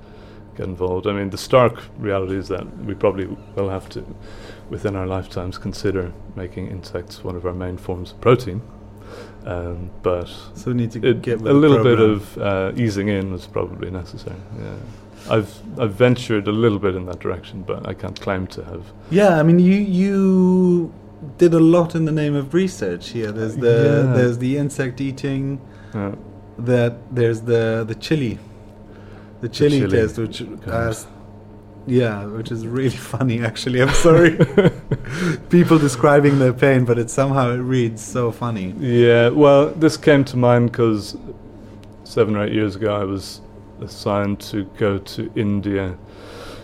get 0.55 0.67
involved. 0.67 1.07
I 1.07 1.13
mean, 1.13 1.29
the 1.29 1.37
stark 1.37 1.81
reality 1.97 2.35
is 2.35 2.47
that 2.49 2.65
we 2.85 2.93
probably 2.93 3.25
will 3.55 3.69
have 3.69 3.87
to, 3.89 4.03
within 4.69 4.95
our 4.95 5.07
lifetimes, 5.07 5.57
consider 5.57 6.11
making 6.35 6.67
insects 6.69 7.23
one 7.23 7.35
of 7.35 7.45
our 7.45 7.53
main 7.53 7.77
forms 7.77 8.11
of 8.11 8.21
protein. 8.21 8.61
Um, 9.45 9.89
but 10.03 10.27
so 10.53 10.71
we 10.71 10.73
need 10.73 10.91
to 10.91 11.07
it, 11.07 11.21
get 11.21 11.39
a 11.41 11.53
little 11.53 11.81
bit 11.83 11.99
of 11.99 12.37
uh, 12.37 12.71
easing 12.75 13.07
in 13.07 13.33
is 13.33 13.47
probably 13.47 13.89
necessary. 13.89 14.35
Yeah. 14.59 14.75
I've 15.29 15.51
I've 15.79 15.93
ventured 15.93 16.47
a 16.47 16.51
little 16.51 16.79
bit 16.79 16.95
in 16.95 17.05
that 17.07 17.19
direction, 17.19 17.63
but 17.63 17.87
I 17.87 17.93
can't 17.93 18.19
claim 18.19 18.47
to 18.47 18.63
have. 18.65 18.83
Yeah, 19.11 19.39
I 19.39 19.43
mean, 19.43 19.59
you 19.59 19.73
you 19.75 20.93
did 21.37 21.53
a 21.53 21.59
lot 21.59 21.95
in 21.95 22.05
the 22.05 22.11
name 22.11 22.35
of 22.35 22.53
research 22.53 23.09
here. 23.09 23.31
There's 23.31 23.55
the 23.57 24.05
Yeah. 24.07 24.13
there's 24.15 24.37
the 24.37 24.57
insect 24.57 25.01
eating. 25.01 25.59
Uh, 25.93 26.11
That 26.57 26.93
there's 27.15 27.41
the 27.41 27.83
the 27.87 27.95
chili 27.95 28.37
the 29.41 29.49
chili, 29.49 29.79
chili 29.79 29.97
test, 29.97 30.17
which 30.17 30.37
comes. 30.65 31.05
uh, 31.05 31.09
yeah, 31.87 32.25
which 32.37 32.51
is 32.51 32.67
really 32.67 32.89
funny. 33.13 33.37
Actually, 33.41 33.81
I'm 33.81 33.93
sorry. 33.93 34.37
People 35.49 35.77
describing 35.79 36.39
their 36.39 36.53
pain, 36.53 36.85
but 36.85 36.97
it 36.99 37.09
somehow 37.09 37.51
it 37.51 37.57
reads 37.75 38.01
so 38.03 38.31
funny. 38.31 38.73
Yeah, 38.79 39.29
well, 39.29 39.69
this 39.79 39.97
came 39.97 40.23
to 40.25 40.37
mind 40.37 40.71
because 40.71 41.17
seven 42.03 42.35
or 42.35 42.43
eight 42.45 42.53
years 42.53 42.75
ago 42.75 42.93
I 42.95 43.05
was 43.05 43.41
assigned 43.81 44.39
to 44.41 44.65
go 44.77 44.97
to 44.97 45.31
India, 45.35 45.97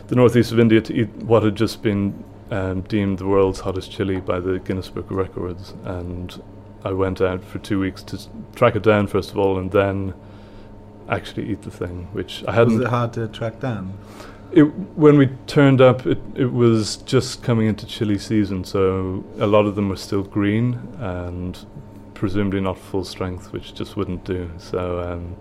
the 0.07 0.15
northeast 0.15 0.51
of 0.51 0.59
India, 0.59 0.81
to 0.81 0.93
eat 0.93 1.09
what 1.17 1.43
had 1.43 1.55
just 1.55 1.81
been 1.81 2.23
um, 2.51 2.81
deemed 2.81 3.19
the 3.19 3.25
world's 3.25 3.61
hottest 3.61 3.91
chili 3.91 4.19
by 4.19 4.39
the 4.39 4.59
Guinness 4.59 4.89
Book 4.89 5.09
of 5.09 5.17
Records. 5.17 5.73
And 5.83 6.41
I 6.83 6.91
went 6.91 7.21
out 7.21 7.43
for 7.43 7.59
two 7.59 7.79
weeks 7.79 8.03
to 8.03 8.19
track 8.55 8.75
it 8.75 8.83
down, 8.83 9.07
first 9.07 9.31
of 9.31 9.37
all, 9.37 9.57
and 9.57 9.71
then 9.71 10.13
actually 11.09 11.49
eat 11.49 11.63
the 11.63 11.71
thing, 11.71 12.07
which 12.13 12.43
I 12.47 12.53
hadn't. 12.53 12.77
Was 12.77 12.85
it 12.85 12.89
hard 12.89 13.13
to 13.13 13.27
track 13.27 13.59
down? 13.59 13.97
It, 14.51 14.63
when 14.95 15.17
we 15.17 15.27
turned 15.47 15.81
up, 15.81 16.05
it, 16.05 16.19
it 16.35 16.51
was 16.53 16.97
just 16.97 17.43
coming 17.43 17.67
into 17.67 17.85
chili 17.85 18.17
season, 18.17 18.63
so 18.63 19.23
a 19.37 19.47
lot 19.47 19.65
of 19.65 19.75
them 19.75 19.89
were 19.89 19.97
still 19.97 20.23
green 20.23 20.79
and 20.99 21.65
presumably 22.13 22.61
not 22.61 22.77
full 22.77 23.03
strength, 23.03 23.51
which 23.51 23.73
just 23.73 23.97
wouldn't 23.97 24.23
do. 24.23 24.49
So 24.57 25.01
um, 25.01 25.35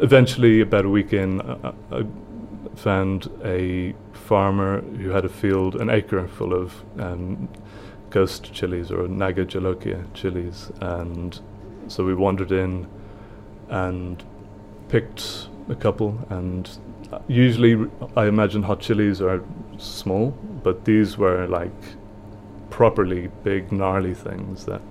eventually, 0.00 0.60
about 0.60 0.84
a 0.84 0.88
week 0.88 1.12
in, 1.12 1.40
I, 1.40 1.72
I 1.92 2.04
found 2.76 3.30
a 3.44 3.94
farmer 4.12 4.80
who 4.80 5.10
had 5.10 5.24
a 5.24 5.28
field, 5.28 5.76
an 5.76 5.90
acre 5.90 6.26
full 6.28 6.54
of 6.54 6.82
um, 6.98 7.48
ghost 8.10 8.52
chilies 8.52 8.90
or 8.90 9.08
Naga 9.08 9.44
Jolokia 9.44 10.04
chilies, 10.14 10.70
and 10.80 11.40
so 11.88 12.04
we 12.04 12.14
wandered 12.14 12.52
in 12.52 12.86
and 13.68 14.22
picked 14.88 15.48
a 15.68 15.74
couple. 15.74 16.18
And 16.30 16.68
usually 17.28 17.88
I 18.16 18.26
imagine 18.26 18.62
hot 18.62 18.80
chilies 18.80 19.20
are 19.20 19.42
small, 19.78 20.30
but 20.62 20.84
these 20.84 21.16
were 21.16 21.46
like 21.46 21.72
properly 22.70 23.28
big, 23.42 23.72
gnarly 23.72 24.14
things 24.14 24.64
that 24.66 24.82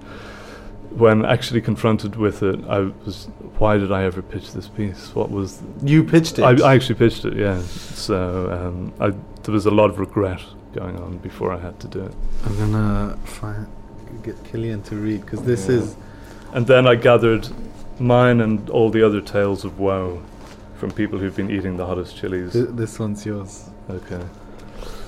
when 0.91 1.23
actually 1.25 1.61
confronted 1.61 2.15
with 2.15 2.41
it, 2.43 2.59
I 2.67 2.79
was, 3.05 3.25
why 3.57 3.77
did 3.77 3.91
I 3.91 4.03
ever 4.03 4.21
pitch 4.21 4.53
this 4.53 4.67
piece? 4.67 5.13
What 5.15 5.29
was, 5.29 5.61
You 5.83 6.03
pitched 6.03 6.39
it. 6.39 6.43
I, 6.43 6.51
I 6.71 6.75
actually 6.75 6.95
pitched 6.95 7.25
it, 7.25 7.35
yeah. 7.37 7.61
So 7.61 8.51
um, 8.51 8.93
I, 8.99 9.13
there 9.43 9.53
was 9.53 9.65
a 9.65 9.71
lot 9.71 9.89
of 9.89 9.99
regret 9.99 10.41
going 10.73 10.97
on 10.97 11.17
before 11.19 11.51
I 11.53 11.59
had 11.59 11.79
to 11.81 11.87
do 11.87 12.01
it. 12.03 12.13
I'm 12.45 12.57
gonna 12.57 13.17
find, 13.25 13.67
get 14.23 14.43
Killian 14.45 14.81
to 14.83 14.95
read 14.95 15.21
because 15.21 15.41
this 15.43 15.67
Yeah. 15.67 15.75
is 15.77 15.95
And 16.53 16.65
then 16.67 16.87
I 16.87 16.95
gathered 16.95 17.47
mine 17.99 18.41
and 18.41 18.69
all 18.69 18.89
the 18.89 19.03
other 19.03 19.21
tales 19.21 19.65
of 19.65 19.79
woe 19.79 20.21
from 20.75 20.91
people 20.91 21.19
who've 21.19 21.35
been 21.35 21.51
eating 21.51 21.77
the 21.77 21.85
hottest 21.85 22.15
chilies. 22.17 22.53
th- 22.53 22.69
this 22.71 22.97
one's 22.99 23.25
yours. 23.25 23.69
Okay. 23.89 24.21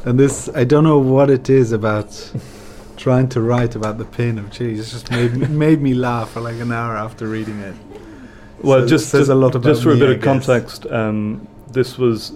And 0.05 0.19
this, 0.19 0.49
I 0.55 0.63
don't 0.63 0.83
know 0.83 0.99
what 0.99 1.29
it 1.29 1.49
is 1.49 1.71
about 1.71 2.09
trying 2.97 3.29
to 3.29 3.41
write 3.41 3.75
about 3.75 3.97
the 3.97 4.05
pain 4.05 4.37
of. 4.39 4.45
It's 4.61 4.91
just 4.91 5.11
made 5.11 5.33
me, 5.35 5.47
made 5.65 5.81
me 5.81 5.93
laugh 5.93 6.31
for 6.31 6.41
like 6.41 6.59
an 6.59 6.71
hour 6.71 6.95
after 6.95 7.27
reading 7.27 7.59
it. 7.59 7.75
Well, 8.61 8.81
So- 8.81 8.87
just 8.87 9.09
says 9.09 9.29
a 9.29 9.35
lot 9.35 9.55
about 9.55 9.69
just 9.69 9.83
for 9.83 9.91
a 9.91 9.95
bit 9.97 10.09
I 10.09 10.13
of 10.13 10.21
context, 10.21 10.85
um, 10.91 11.47
this 11.71 11.97
was 11.97 12.33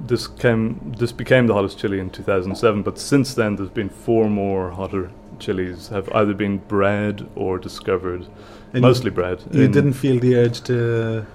this 0.00 0.26
came 0.26 0.92
this 0.98 1.12
became 1.12 1.46
the 1.46 1.54
hottest 1.54 1.78
chili 1.78 1.98
in 2.00 2.10
2007. 2.10 2.82
But 2.82 2.98
since 2.98 3.34
then, 3.34 3.56
there's 3.56 3.70
been 3.70 3.88
four 3.88 4.28
more 4.28 4.70
hotter 4.70 5.10
chilies 5.38 5.88
have 5.88 6.08
either 6.12 6.34
been 6.34 6.58
bred 6.58 7.26
or 7.34 7.58
discovered, 7.58 8.26
And 8.72 8.82
mostly 8.82 9.10
bred. 9.10 9.42
You 9.52 9.68
didn't 9.68 9.94
feel 9.94 10.18
the 10.20 10.36
urge 10.36 10.60
to. 10.64 11.26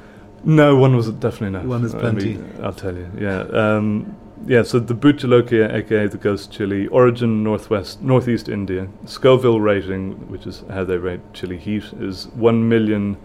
No, 0.44 0.76
one 0.76 0.96
was 0.96 1.10
definitely 1.12 1.52
not. 1.58 1.66
One 1.66 1.84
is 1.84 1.96
I 1.96 2.00
plenty. 2.00 2.36
mean, 2.36 2.54
I'll 2.62 2.72
tell 2.74 2.96
you. 2.96 3.10
Yeah. 3.20 3.40
Um, 3.42 4.16
yeah, 4.46 4.64
so 4.64 4.80
the 4.80 4.94
Bhut 4.94 5.20
jolokia, 5.20 5.74
aka 5.74 6.08
the 6.08 6.18
ghost 6.18 6.52
chili, 6.52 6.88
origin 6.88 7.44
northwest, 7.44 8.02
northeast 8.02 8.48
India. 8.50 8.88
Scoville 9.06 9.60
rating, 9.60 10.30
which 10.30 10.46
is 10.46 10.64
how 10.70 10.84
they 10.84 10.98
rate 10.98 11.22
chili 11.34 11.58
heat, 11.58 11.84
is 12.00 12.28
one 12.28 12.70
million 12.70 13.16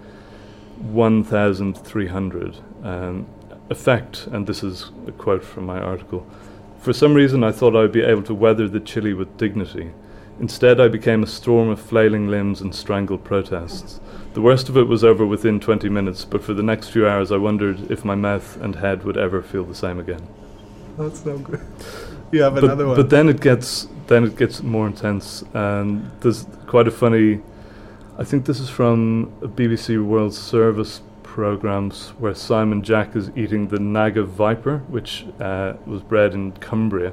one 0.78 1.22
thousand 1.22 1.76
three 1.78 2.08
hundred. 2.08 2.56
Um, 2.82 3.26
effect, 3.70 4.26
and 4.28 4.46
this 4.46 4.62
is 4.62 4.90
a 5.06 5.12
quote 5.12 5.44
from 5.44 5.64
my 5.64 5.80
article. 5.80 6.26
For 6.78 6.92
some 6.92 7.14
reason, 7.14 7.42
I 7.42 7.52
thought 7.52 7.76
I 7.76 7.80
would 7.80 7.92
be 7.92 8.02
able 8.02 8.22
to 8.24 8.34
weather 8.34 8.68
the 8.68 8.80
chili 8.80 9.14
with 9.14 9.36
dignity. 9.36 9.92
Instead, 10.40 10.80
I 10.80 10.88
became 10.88 11.22
a 11.22 11.26
storm 11.26 11.68
of 11.68 11.80
flailing 11.80 12.28
limbs 12.28 12.60
and 12.60 12.74
strangled 12.74 13.24
protests. 13.24 14.00
The 14.34 14.40
worst 14.40 14.68
of 14.68 14.76
it 14.76 14.88
was 14.88 15.04
over 15.04 15.26
within 15.26 15.60
20 15.60 15.88
minutes, 15.88 16.24
but 16.24 16.42
for 16.42 16.54
the 16.54 16.62
next 16.62 16.88
few 16.88 17.06
hours, 17.06 17.30
I 17.30 17.36
wondered 17.36 17.90
if 17.90 18.04
my 18.04 18.14
mouth 18.14 18.60
and 18.60 18.76
head 18.76 19.04
would 19.04 19.16
ever 19.16 19.42
feel 19.42 19.64
the 19.64 19.74
same 19.74 20.00
again. 20.00 20.26
That's 20.98 21.22
so 21.22 21.38
good. 21.38 21.60
You 22.30 22.42
have 22.42 22.54
But, 22.54 22.64
another 22.64 22.86
one. 22.86 22.96
but 22.96 23.10
then 23.10 23.28
it 23.28 23.40
gets 23.40 23.88
then 24.06 24.24
it 24.24 24.36
gets 24.36 24.62
more 24.62 24.86
intense, 24.86 25.42
and 25.54 26.10
there's 26.20 26.46
quite 26.66 26.86
a 26.88 26.90
funny. 26.90 27.40
I 28.18 28.24
think 28.24 28.44
this 28.44 28.60
is 28.60 28.68
from 28.68 29.32
a 29.42 29.48
BBC 29.48 30.02
World 30.04 30.34
Service 30.34 31.00
programs 31.22 32.10
where 32.18 32.34
Simon 32.34 32.82
Jack 32.82 33.16
is 33.16 33.30
eating 33.36 33.68
the 33.68 33.78
Naga 33.78 34.22
viper, 34.22 34.78
which 34.88 35.24
uh, 35.40 35.74
was 35.86 36.02
bred 36.02 36.34
in 36.34 36.52
Cumbria. 36.52 37.12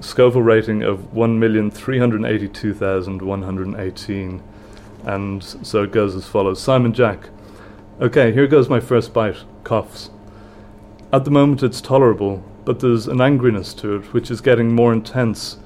Scoville 0.00 0.42
rating 0.42 0.82
of 0.82 1.12
one 1.14 1.38
million 1.38 1.70
three 1.70 1.98
hundred 1.98 2.24
eighty-two 2.24 2.74
thousand 2.74 3.22
one 3.22 3.42
hundred 3.42 3.74
eighteen, 3.78 4.42
and 5.04 5.42
so 5.42 5.82
it 5.84 5.92
goes 5.92 6.14
as 6.16 6.26
follows: 6.26 6.60
Simon 6.60 6.92
Jack. 6.92 7.28
Okay, 8.00 8.32
here 8.32 8.46
goes 8.46 8.68
my 8.68 8.80
first 8.80 9.12
bite. 9.12 9.36
Coughs. 9.64 10.10
At 11.12 11.24
the 11.24 11.30
moment, 11.30 11.62
it's 11.62 11.80
tolerable, 11.80 12.44
but 12.68 12.80
there's 12.80 13.06
an 13.06 13.16
angriness 13.16 13.74
to 13.74 13.96
it 13.96 14.12
which 14.12 14.30
is 14.30 14.42
getting 14.42 14.74
more 14.74 14.92
intense. 14.92 15.56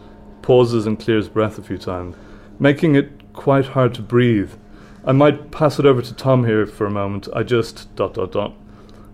Pauses 0.40 0.86
and 0.86 1.00
clears 1.00 1.28
breath 1.28 1.58
a 1.58 1.62
few 1.62 1.76
times, 1.76 2.14
making 2.60 2.94
it 2.94 3.10
quite 3.32 3.66
hard 3.66 3.92
to 3.94 4.02
breathe. 4.02 4.52
I 5.04 5.10
might 5.10 5.50
pass 5.50 5.80
it 5.80 5.84
over 5.84 6.00
to 6.00 6.14
Tom 6.14 6.44
here 6.44 6.64
for 6.64 6.86
a 6.86 6.92
moment. 6.92 7.26
I 7.34 7.42
just 7.42 7.92
dot 7.96 8.14
dot 8.14 8.30
dot. 8.30 8.54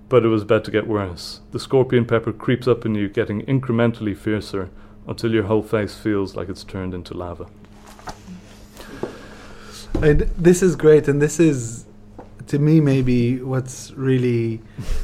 But 0.07 0.25
it 0.25 0.29
was 0.29 0.41
about 0.41 0.63
to 0.65 0.71
get 0.71 0.87
worse. 0.87 1.41
The 1.51 1.59
scorpion 1.59 2.05
pepper 2.05 2.33
creeps 2.33 2.67
up 2.67 2.87
in 2.87 2.95
you, 2.95 3.07
getting 3.07 3.43
incrementally 3.43 4.17
fiercer 4.17 4.71
until 5.07 5.31
your 5.31 5.43
whole 5.43 5.61
face 5.61 5.95
feels 5.95 6.35
like 6.35 6.49
it's 6.49 6.63
turned 6.63 6.95
into 6.95 7.13
lava. 7.13 7.45
And 10.01 10.21
this 10.37 10.63
is 10.63 10.75
great, 10.75 11.07
and 11.07 11.21
this 11.21 11.39
is, 11.39 11.85
to 12.47 12.57
me, 12.57 12.81
maybe 12.81 13.39
what's 13.41 13.91
really 13.91 14.61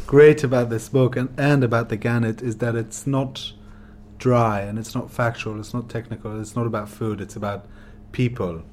great 0.08 0.44
about 0.44 0.72
this 0.72 0.90
book 0.90 1.16
and, 1.16 1.30
and 1.38 1.64
about 1.64 1.90
the 1.90 1.98
Gannet 1.98 2.42
is 2.42 2.58
that 2.58 2.76
it's 2.76 3.06
not 3.06 3.54
dry 4.18 4.62
and 4.62 4.80
it's 4.80 4.96
not 4.96 5.12
factual, 5.12 5.60
it's 5.60 5.76
not 5.76 5.90
technical, 5.90 6.40
it's 6.40 6.56
not 6.56 6.66
about 6.66 6.90
food, 6.90 7.22
it's 7.22 7.36
about 7.36 7.68
people. 8.12 8.64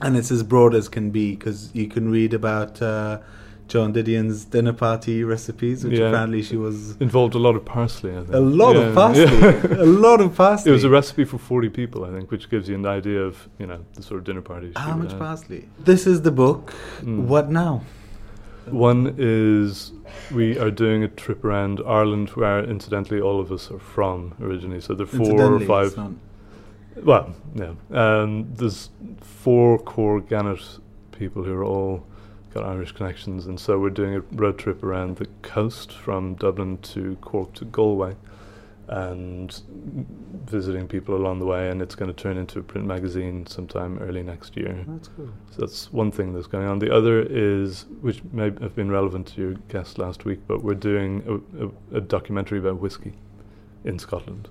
And 0.00 0.16
it's 0.16 0.30
as 0.30 0.42
broad 0.42 0.74
as 0.74 0.88
can 0.88 1.10
be 1.10 1.34
because 1.34 1.70
you 1.74 1.88
can 1.88 2.10
read 2.10 2.32
about 2.34 2.80
uh, 2.82 3.18
Joan 3.66 3.92
Didion's 3.92 4.44
dinner 4.46 4.72
party 4.72 5.24
recipes, 5.24 5.84
which 5.84 5.98
Yeah. 5.98 6.06
apparently 6.08 6.40
she 6.42 6.56
was 6.56 6.96
Involved 7.00 7.34
a 7.34 7.38
lot 7.38 7.54
of 7.56 7.64
parsley. 7.64 8.12
I 8.16 8.20
think. 8.22 8.32
a 8.32 8.38
lot 8.40 8.76
Yeah, 8.76 8.82
of 8.82 8.94
parsley, 8.94 9.24
yeah. 9.24 9.82
a 9.82 9.84
lot 9.84 10.20
of 10.20 10.34
parsley. 10.34 10.70
It 10.70 10.72
was 10.72 10.84
a 10.84 10.88
recipe 10.90 11.24
for 11.24 11.36
40 11.38 11.68
people, 11.68 12.04
I 12.04 12.10
think, 12.10 12.30
which 12.30 12.48
gives 12.48 12.68
you 12.68 12.76
an 12.76 12.86
idea 12.86 13.20
of, 13.22 13.48
you 13.58 13.66
know, 13.66 13.80
the 13.94 14.02
sort 14.02 14.18
of 14.20 14.24
dinner 14.24 14.40
party. 14.40 14.68
she 14.68 14.80
How 14.80 14.96
much 14.96 15.10
have. 15.10 15.18
parsley? 15.20 15.68
This 15.78 16.06
is 16.06 16.22
the 16.22 16.30
book. 16.30 16.72
Mm. 17.02 17.26
What 17.26 17.50
now? 17.50 17.82
One 18.70 19.14
is 19.18 19.92
we 20.34 20.58
are 20.58 20.70
doing 20.70 21.02
a 21.02 21.08
trip 21.08 21.42
around 21.44 21.80
Ireland 21.86 22.30
where, 22.30 22.62
incidentally, 22.62 23.20
all 23.20 23.40
of 23.40 23.50
us 23.50 23.70
are 23.70 23.78
from 23.78 24.34
originally. 24.40 24.80
So 24.80 24.94
there 24.94 25.04
are 25.04 25.08
four 25.08 25.42
or 25.54 25.60
five. 25.60 25.98
Well, 27.02 27.34
yeah. 27.54 27.74
Um, 27.90 28.52
there's 28.54 28.90
four 29.20 29.78
core 29.78 30.20
Gannet 30.20 30.80
people 31.12 31.42
who 31.42 31.52
are 31.54 31.64
all 31.64 32.06
got 32.54 32.64
Irish 32.64 32.92
connections, 32.92 33.46
and 33.46 33.58
so 33.60 33.78
we're 33.78 33.90
doing 33.90 34.14
a 34.14 34.20
road 34.32 34.58
trip 34.58 34.82
around 34.82 35.16
the 35.16 35.26
coast 35.42 35.92
from 35.92 36.34
Dublin 36.34 36.78
to 36.78 37.16
Cork 37.20 37.52
to 37.54 37.64
Galway, 37.64 38.16
and 38.88 39.62
visiting 40.46 40.88
people 40.88 41.14
along 41.14 41.40
the 41.40 41.44
way. 41.46 41.68
And 41.68 41.82
it's 41.82 41.94
going 41.94 42.12
to 42.12 42.22
turn 42.22 42.38
into 42.38 42.58
a 42.58 42.62
print 42.62 42.86
magazine 42.86 43.46
sometime 43.46 43.98
early 43.98 44.22
next 44.22 44.56
year. 44.56 44.84
That's 44.88 45.08
cool. 45.08 45.28
So 45.50 45.60
that's 45.60 45.92
one 45.92 46.10
thing 46.10 46.32
that's 46.32 46.46
going 46.46 46.66
on. 46.66 46.78
The 46.78 46.94
other 46.94 47.20
is, 47.20 47.84
which 48.00 48.22
may 48.32 48.44
have 48.44 48.74
been 48.74 48.90
relevant 48.90 49.26
to 49.28 49.40
your 49.40 49.54
guest 49.68 49.98
last 49.98 50.24
week, 50.24 50.40
but 50.46 50.64
we're 50.64 50.74
doing 50.74 51.22
a, 51.28 51.96
a, 51.96 51.98
a 51.98 52.00
documentary 52.00 52.58
about 52.58 52.80
whiskey 52.80 53.12
in 53.84 53.98
Scotland. 53.98 54.48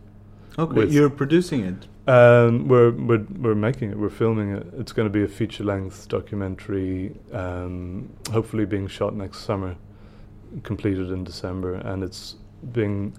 Okay, 0.59 0.87
you're 0.87 1.09
producing 1.09 1.63
it. 1.63 1.87
Um, 2.11 2.67
we're 2.67 2.91
we're 2.91 3.25
we're 3.39 3.55
making 3.55 3.91
it. 3.91 3.97
We're 3.97 4.09
filming 4.09 4.55
it. 4.55 4.65
It's 4.77 4.91
going 4.91 5.07
to 5.07 5.11
be 5.11 5.23
a 5.23 5.27
feature 5.27 5.63
length 5.63 6.07
documentary. 6.07 7.15
Um, 7.31 8.09
hopefully, 8.31 8.65
being 8.65 8.87
shot 8.87 9.13
next 9.13 9.41
summer, 9.41 9.75
completed 10.63 11.11
in 11.11 11.23
December, 11.23 11.75
and 11.75 12.03
it's 12.03 12.37
being 12.71 13.13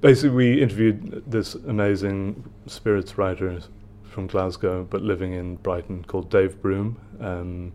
basically 0.00 0.30
we 0.30 0.62
interviewed 0.62 1.22
this 1.26 1.54
amazing 1.54 2.50
spirits 2.66 3.18
writer 3.18 3.60
from 4.04 4.26
Glasgow, 4.26 4.84
but 4.88 5.02
living 5.02 5.34
in 5.34 5.56
Brighton, 5.56 6.04
called 6.04 6.30
Dave 6.30 6.60
Broom, 6.62 6.98
um, 7.20 7.72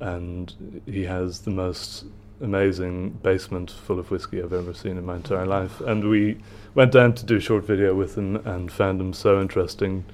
and 0.00 0.82
he 0.86 1.04
has 1.04 1.40
the 1.40 1.50
most 1.50 2.04
amazing 2.40 3.10
basement 3.10 3.70
full 3.70 3.98
of 3.98 4.10
whiskey 4.10 4.42
I've 4.42 4.52
ever 4.52 4.72
seen 4.72 4.96
in 4.96 5.04
my 5.04 5.16
entire 5.16 5.46
life. 5.46 5.80
And 5.80 6.08
we 6.08 6.38
went 6.78 6.92
down 6.92 7.12
to 7.12 7.26
do 7.26 7.34
a 7.34 7.40
short 7.40 7.64
video 7.64 7.92
with 7.92 8.16
him 8.16 8.36
and 8.46 8.70
found 8.70 9.00
him 9.00 9.12
so 9.12 9.40
interesting, 9.40 10.04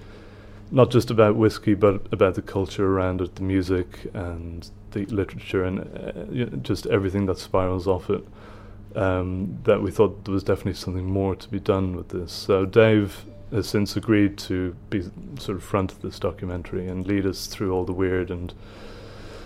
not 0.70 0.90
just 0.90 1.10
about 1.10 1.36
whiskey, 1.36 1.74
but 1.74 2.10
about 2.10 2.36
the 2.36 2.40
culture 2.40 2.86
around 2.86 3.20
it, 3.20 3.34
the 3.34 3.42
music 3.42 4.10
and 4.14 4.70
the 4.92 5.04
literature, 5.04 5.62
and 5.62 5.80
uh, 5.80 6.24
you 6.32 6.46
know, 6.46 6.56
just 6.56 6.86
everything 6.86 7.26
that 7.26 7.36
spirals 7.36 7.86
off 7.86 8.08
it. 8.08 8.26
Um, 8.96 9.58
that 9.64 9.82
we 9.82 9.90
thought 9.90 10.24
there 10.24 10.32
was 10.32 10.42
definitely 10.42 10.72
something 10.72 11.04
more 11.04 11.36
to 11.36 11.48
be 11.50 11.60
done 11.60 11.96
with 11.96 12.08
this. 12.08 12.32
So 12.32 12.64
Dave 12.64 13.26
has 13.52 13.68
since 13.68 13.94
agreed 13.94 14.38
to 14.38 14.74
be 14.88 15.02
sort 15.38 15.58
of 15.58 15.62
front 15.62 15.92
of 15.92 16.00
this 16.00 16.18
documentary 16.18 16.88
and 16.88 17.06
lead 17.06 17.26
us 17.26 17.46
through 17.46 17.74
all 17.74 17.84
the 17.84 17.92
weird 17.92 18.30
and 18.30 18.54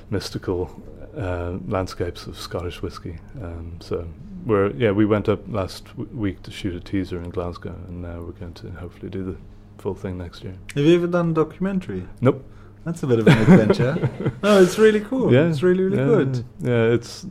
mystical 0.08 0.80
uh, 1.16 1.56
landscapes 1.66 2.28
of 2.28 2.38
Scottish 2.38 2.80
whiskey. 2.80 3.18
Um, 3.42 3.78
so 3.80 4.06
we're 4.48 4.70
yeah 4.72 4.90
we 4.90 5.04
went 5.06 5.28
up 5.28 5.40
last 5.48 5.84
w- 5.96 6.10
week 6.24 6.42
to 6.42 6.50
shoot 6.50 6.74
a 6.74 6.80
teaser 6.80 7.18
in 7.22 7.30
Glasgow, 7.30 7.76
and 7.88 8.02
now 8.02 8.20
we're 8.22 8.32
going 8.32 8.54
to 8.54 8.70
hopefully 8.72 9.10
do 9.10 9.22
the 9.24 9.36
full 9.82 9.94
thing 9.94 10.18
next 10.18 10.42
year. 10.42 10.54
Have 10.74 10.84
you 10.84 10.94
ever 10.96 11.06
done 11.06 11.30
a 11.30 11.34
documentary? 11.34 12.02
Nope. 12.20 12.42
That's 12.84 13.02
a 13.02 13.06
bit 13.06 13.18
of 13.18 13.26
an 13.28 13.38
adventure. 13.38 14.08
no, 14.42 14.62
it's 14.62 14.78
really 14.78 15.00
cool. 15.00 15.32
Yeah, 15.32 15.48
it's 15.50 15.62
really 15.62 15.84
really 15.84 15.98
yeah, 15.98 16.04
good. 16.06 16.44
Yeah, 16.60 16.94
it's 16.96 17.26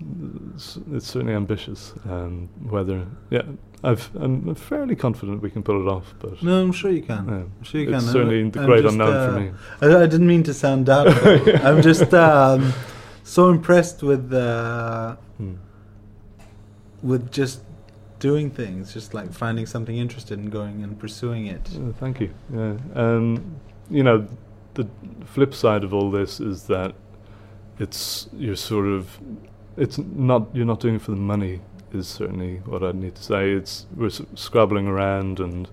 it's, 0.55 0.77
it's 0.93 1.07
certainly 1.07 1.33
ambitious. 1.33 1.93
Um, 2.07 2.49
whether 2.69 3.07
yeah, 3.31 3.41
I've, 3.83 4.09
I'm 4.15 4.53
fairly 4.55 4.95
confident 4.95 5.41
we 5.41 5.49
can 5.49 5.63
pull 5.63 5.81
it 5.81 5.89
off, 5.91 6.13
but 6.19 6.43
No, 6.43 6.61
I'm 6.61 6.71
sure 6.71 6.91
you 6.91 7.01
can. 7.01 7.27
Yeah. 7.27 7.33
I'm 7.35 7.63
sure 7.63 7.81
you 7.81 7.89
It's 7.95 8.03
can. 8.03 8.13
certainly 8.13 8.39
I'm- 8.39 8.51
the 8.51 8.65
great 8.65 8.83
just, 8.83 8.91
unknown 8.93 9.13
for 9.13 9.35
uh, 9.35 9.39
me. 9.39 9.51
I, 9.97 10.03
I 10.03 10.07
didn't 10.07 10.27
mean 10.27 10.43
to 10.43 10.53
sound 10.53 10.85
doubtful. 10.85 11.39
I'm 11.67 11.81
just 11.81 12.13
um, 12.13 12.71
so 13.23 13.49
impressed 13.49 14.03
with 14.03 14.31
uh, 14.33 15.15
Hmm. 15.37 15.53
With 17.01 17.31
just 17.31 17.61
doing 18.19 18.49
things, 18.49 18.93
just 18.93 19.13
like 19.13 19.31
finding 19.31 19.65
something 19.65 19.97
interested 19.97 20.39
and 20.39 20.51
going 20.51 20.83
and 20.83 20.99
pursuing 20.99 21.47
it. 21.47 21.69
Thank 21.99 22.19
you. 22.19 22.33
Yeah. 22.51 22.77
Um, 22.95 23.55
you 23.89 24.03
know, 24.03 24.27
the 24.73 24.87
flip 25.25 25.53
side 25.53 25.83
of 25.83 25.93
all 25.93 26.11
this 26.11 26.39
is 26.39 26.63
that 26.63 26.93
it's 27.79 28.27
you're 28.33 28.55
sort 28.55 28.87
of 28.87 29.19
it's 29.75 29.97
not 29.97 30.47
you're 30.53 30.65
not 30.65 30.79
doing 30.79 30.95
it 30.95 31.01
for 31.01 31.11
the 31.11 31.17
money 31.17 31.61
is 31.93 32.07
certainly 32.07 32.57
what 32.65 32.83
I 32.83 32.91
need 32.91 33.15
to 33.15 33.23
say. 33.23 33.51
It's 33.51 33.85
we're 33.95 34.07
s- 34.07 34.21
scrabbling 34.35 34.87
around 34.87 35.39
and 35.39 35.69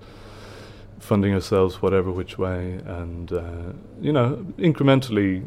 funding 0.98 1.34
ourselves 1.34 1.82
whatever 1.82 2.10
which 2.10 2.38
way, 2.38 2.74
and 2.87 3.32
uh, 3.32 3.72
you 4.00 4.12
know 4.12 4.46
incrementally 4.58 5.46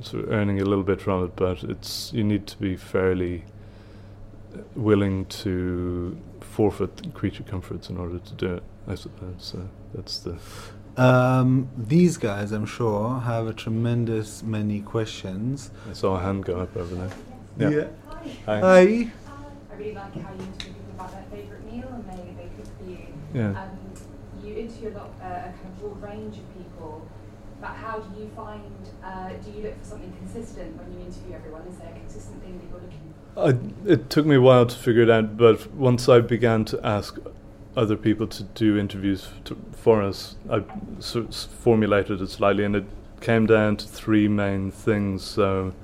sort 0.00 0.24
of 0.24 0.32
earning 0.32 0.60
a 0.60 0.64
little 0.64 0.84
bit 0.84 1.00
from 1.00 1.24
it. 1.24 1.36
But 1.36 1.62
it's 1.64 2.12
you 2.12 2.24
need 2.24 2.46
to 2.48 2.58
be 2.58 2.76
fairly 2.76 3.44
willing 4.74 5.26
to 5.26 6.16
forfeit 6.40 7.12
creature 7.14 7.42
comforts 7.42 7.90
in 7.90 7.96
order 7.96 8.18
to 8.18 8.34
do 8.34 8.54
it. 8.54 8.62
I 8.86 8.94
suppose 8.94 9.34
so. 9.38 9.68
That's 9.94 10.18
the 10.18 10.38
Um, 10.96 11.68
these 11.76 12.16
guys, 12.18 12.52
I'm 12.52 12.66
sure, 12.66 13.20
have 13.20 13.46
a 13.48 13.52
tremendous 13.52 14.42
many 14.42 14.80
questions. 14.80 15.70
I 15.90 15.92
saw 15.92 16.16
a 16.16 16.20
hand 16.20 16.44
go 16.44 16.60
up 16.60 16.76
over 16.76 16.94
there. 16.94 17.90
Hi. 18.46 18.60
Hi. 18.60 18.80
I 18.80 19.10
really 19.76 19.94
like 19.94 20.14
how 20.14 20.32
you 20.32 20.40
interview 20.40 20.72
people 20.72 20.94
about 20.94 21.10
their 21.10 21.24
favourite 21.32 21.64
meal 21.72 21.88
and 21.88 22.04
they, 22.10 22.42
they 22.42 22.48
cook 22.56 22.68
for 22.78 22.84
you. 22.88 22.98
Yeah. 23.34 23.64
And 23.64 23.98
you 24.44 24.54
interview 24.54 24.90
a 24.90 24.94
lot, 24.98 25.10
uh, 25.20 25.26
a 25.26 25.52
kind 25.52 25.66
of 25.66 25.80
broad 25.80 26.02
range 26.02 26.36
of 26.38 26.46
people. 26.56 27.08
But 27.60 27.70
how 27.70 27.98
do 27.98 28.20
you 28.20 28.30
find, 28.36 28.62
uh, 29.02 29.30
do 29.42 29.50
you 29.50 29.62
look 29.64 29.78
for 29.80 29.84
something 29.84 30.12
consistent 30.18 30.76
when 30.76 30.92
you 30.92 31.06
interview 31.06 31.34
everyone? 31.34 31.66
Is 31.66 31.76
there 31.78 31.90
a 31.90 31.98
consistent 31.98 32.42
thing 32.42 32.58
that 32.58 32.66
you're 32.70 32.80
looking 32.80 33.00
for? 33.00 33.13
I, 33.36 33.56
it 33.84 34.10
took 34.10 34.26
me 34.26 34.36
a 34.36 34.40
while 34.40 34.66
to 34.66 34.76
figure 34.76 35.02
it 35.02 35.10
out, 35.10 35.36
but 35.36 35.72
once 35.72 36.08
I 36.08 36.20
began 36.20 36.64
to 36.66 36.86
ask 36.86 37.18
other 37.76 37.96
people 37.96 38.28
to 38.28 38.42
do 38.44 38.78
interviews 38.78 39.28
to, 39.44 39.56
for 39.72 40.02
us, 40.02 40.36
I 40.48 40.62
sort 41.00 41.26
of 41.26 41.34
formulated 41.34 42.20
it 42.20 42.30
slightly, 42.30 42.64
and 42.64 42.76
it 42.76 42.84
came 43.20 43.46
down 43.46 43.76
to 43.78 43.88
three 43.88 44.28
main 44.28 44.70
things. 44.70 45.24
So, 45.24 45.74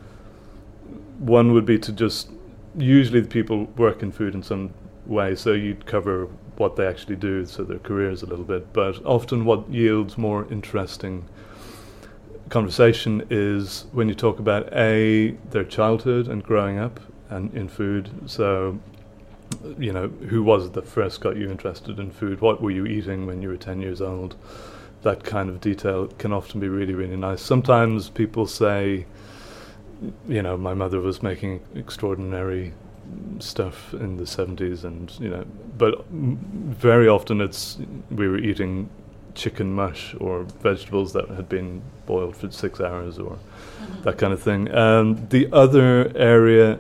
one 1.19 1.53
would 1.53 1.67
be 1.67 1.79
to 1.81 1.93
just 1.93 2.31
usually 2.77 3.21
the 3.21 3.29
people 3.29 3.65
work 3.77 4.03
in 4.03 4.13
food 4.13 4.35
in 4.35 4.43
some 4.45 4.73
way, 5.07 5.35
so 5.35 5.53
you'd 5.53 5.87
cover 5.87 6.27
what 6.57 6.77
they 6.77 6.87
actually 6.87 7.17
do, 7.17 7.45
so 7.47 7.65
their 7.65 7.79
careers 7.81 8.23
a 8.23 8.27
little 8.27 8.45
bit. 8.45 8.73
But 8.73 9.05
often, 9.05 9.45
what 9.45 9.69
yields 9.69 10.17
more 10.17 10.47
interesting 10.53 11.29
conversation 12.49 13.25
is 13.31 13.87
when 13.93 14.09
you 14.09 14.15
talk 14.15 14.41
about 14.41 14.73
a 14.73 15.31
their 15.51 15.63
childhood 15.65 16.27
and 16.27 16.43
growing 16.43 16.79
up 16.79 16.99
and 17.31 17.55
in 17.55 17.69
food. 17.69 18.11
So, 18.27 18.79
you 19.79 19.93
know, 19.93 20.09
who 20.09 20.43
was 20.43 20.67
it 20.67 20.73
that 20.75 20.87
first 20.87 21.21
got 21.21 21.37
you 21.37 21.51
interested 21.51 21.99
in 21.99 22.11
food? 22.11 22.41
What 22.41 22.61
were 22.61 22.71
you 22.71 22.87
eating 22.87 23.27
when 23.27 23.43
you 23.43 23.49
were 23.49 23.57
ten 23.57 23.81
years 23.81 24.01
old? 24.01 24.37
That 25.03 25.25
kind 25.25 25.49
of 25.49 25.61
detail 25.61 26.09
can 26.19 26.33
often 26.33 26.61
be 26.61 26.69
really, 26.69 26.95
really 26.95 27.17
nice. 27.17 27.41
Sometimes 27.41 28.11
people 28.11 28.47
say, 28.47 29.07
you 30.29 30.43
know, 30.43 30.57
my 30.57 30.75
mother 30.75 31.01
was 31.01 31.23
making 31.23 31.63
extraordinary 31.75 32.75
stuff 33.39 33.95
in 33.95 34.17
the 34.17 34.25
70s 34.25 34.85
and 34.85 35.11
you 35.19 35.29
know 35.29 35.45
but 35.79 36.07
very 36.11 37.09
often 37.09 37.41
it's 37.41 37.79
we 38.11 38.29
were 38.29 38.39
eating 38.39 38.89
chicken 39.35 39.73
mush 39.73 40.15
or 40.21 40.43
vegetables 40.63 41.13
that 41.13 41.29
had 41.29 41.49
been 41.49 41.81
boiled 42.07 42.37
for 42.37 42.51
six 42.51 42.81
hours 42.81 43.19
or 43.19 43.39
that 44.03 44.19
kind 44.19 44.33
of 44.33 44.43
thing 44.43 44.73
um, 44.75 45.27
the 45.29 45.49
other 45.53 46.13
area 46.17 46.79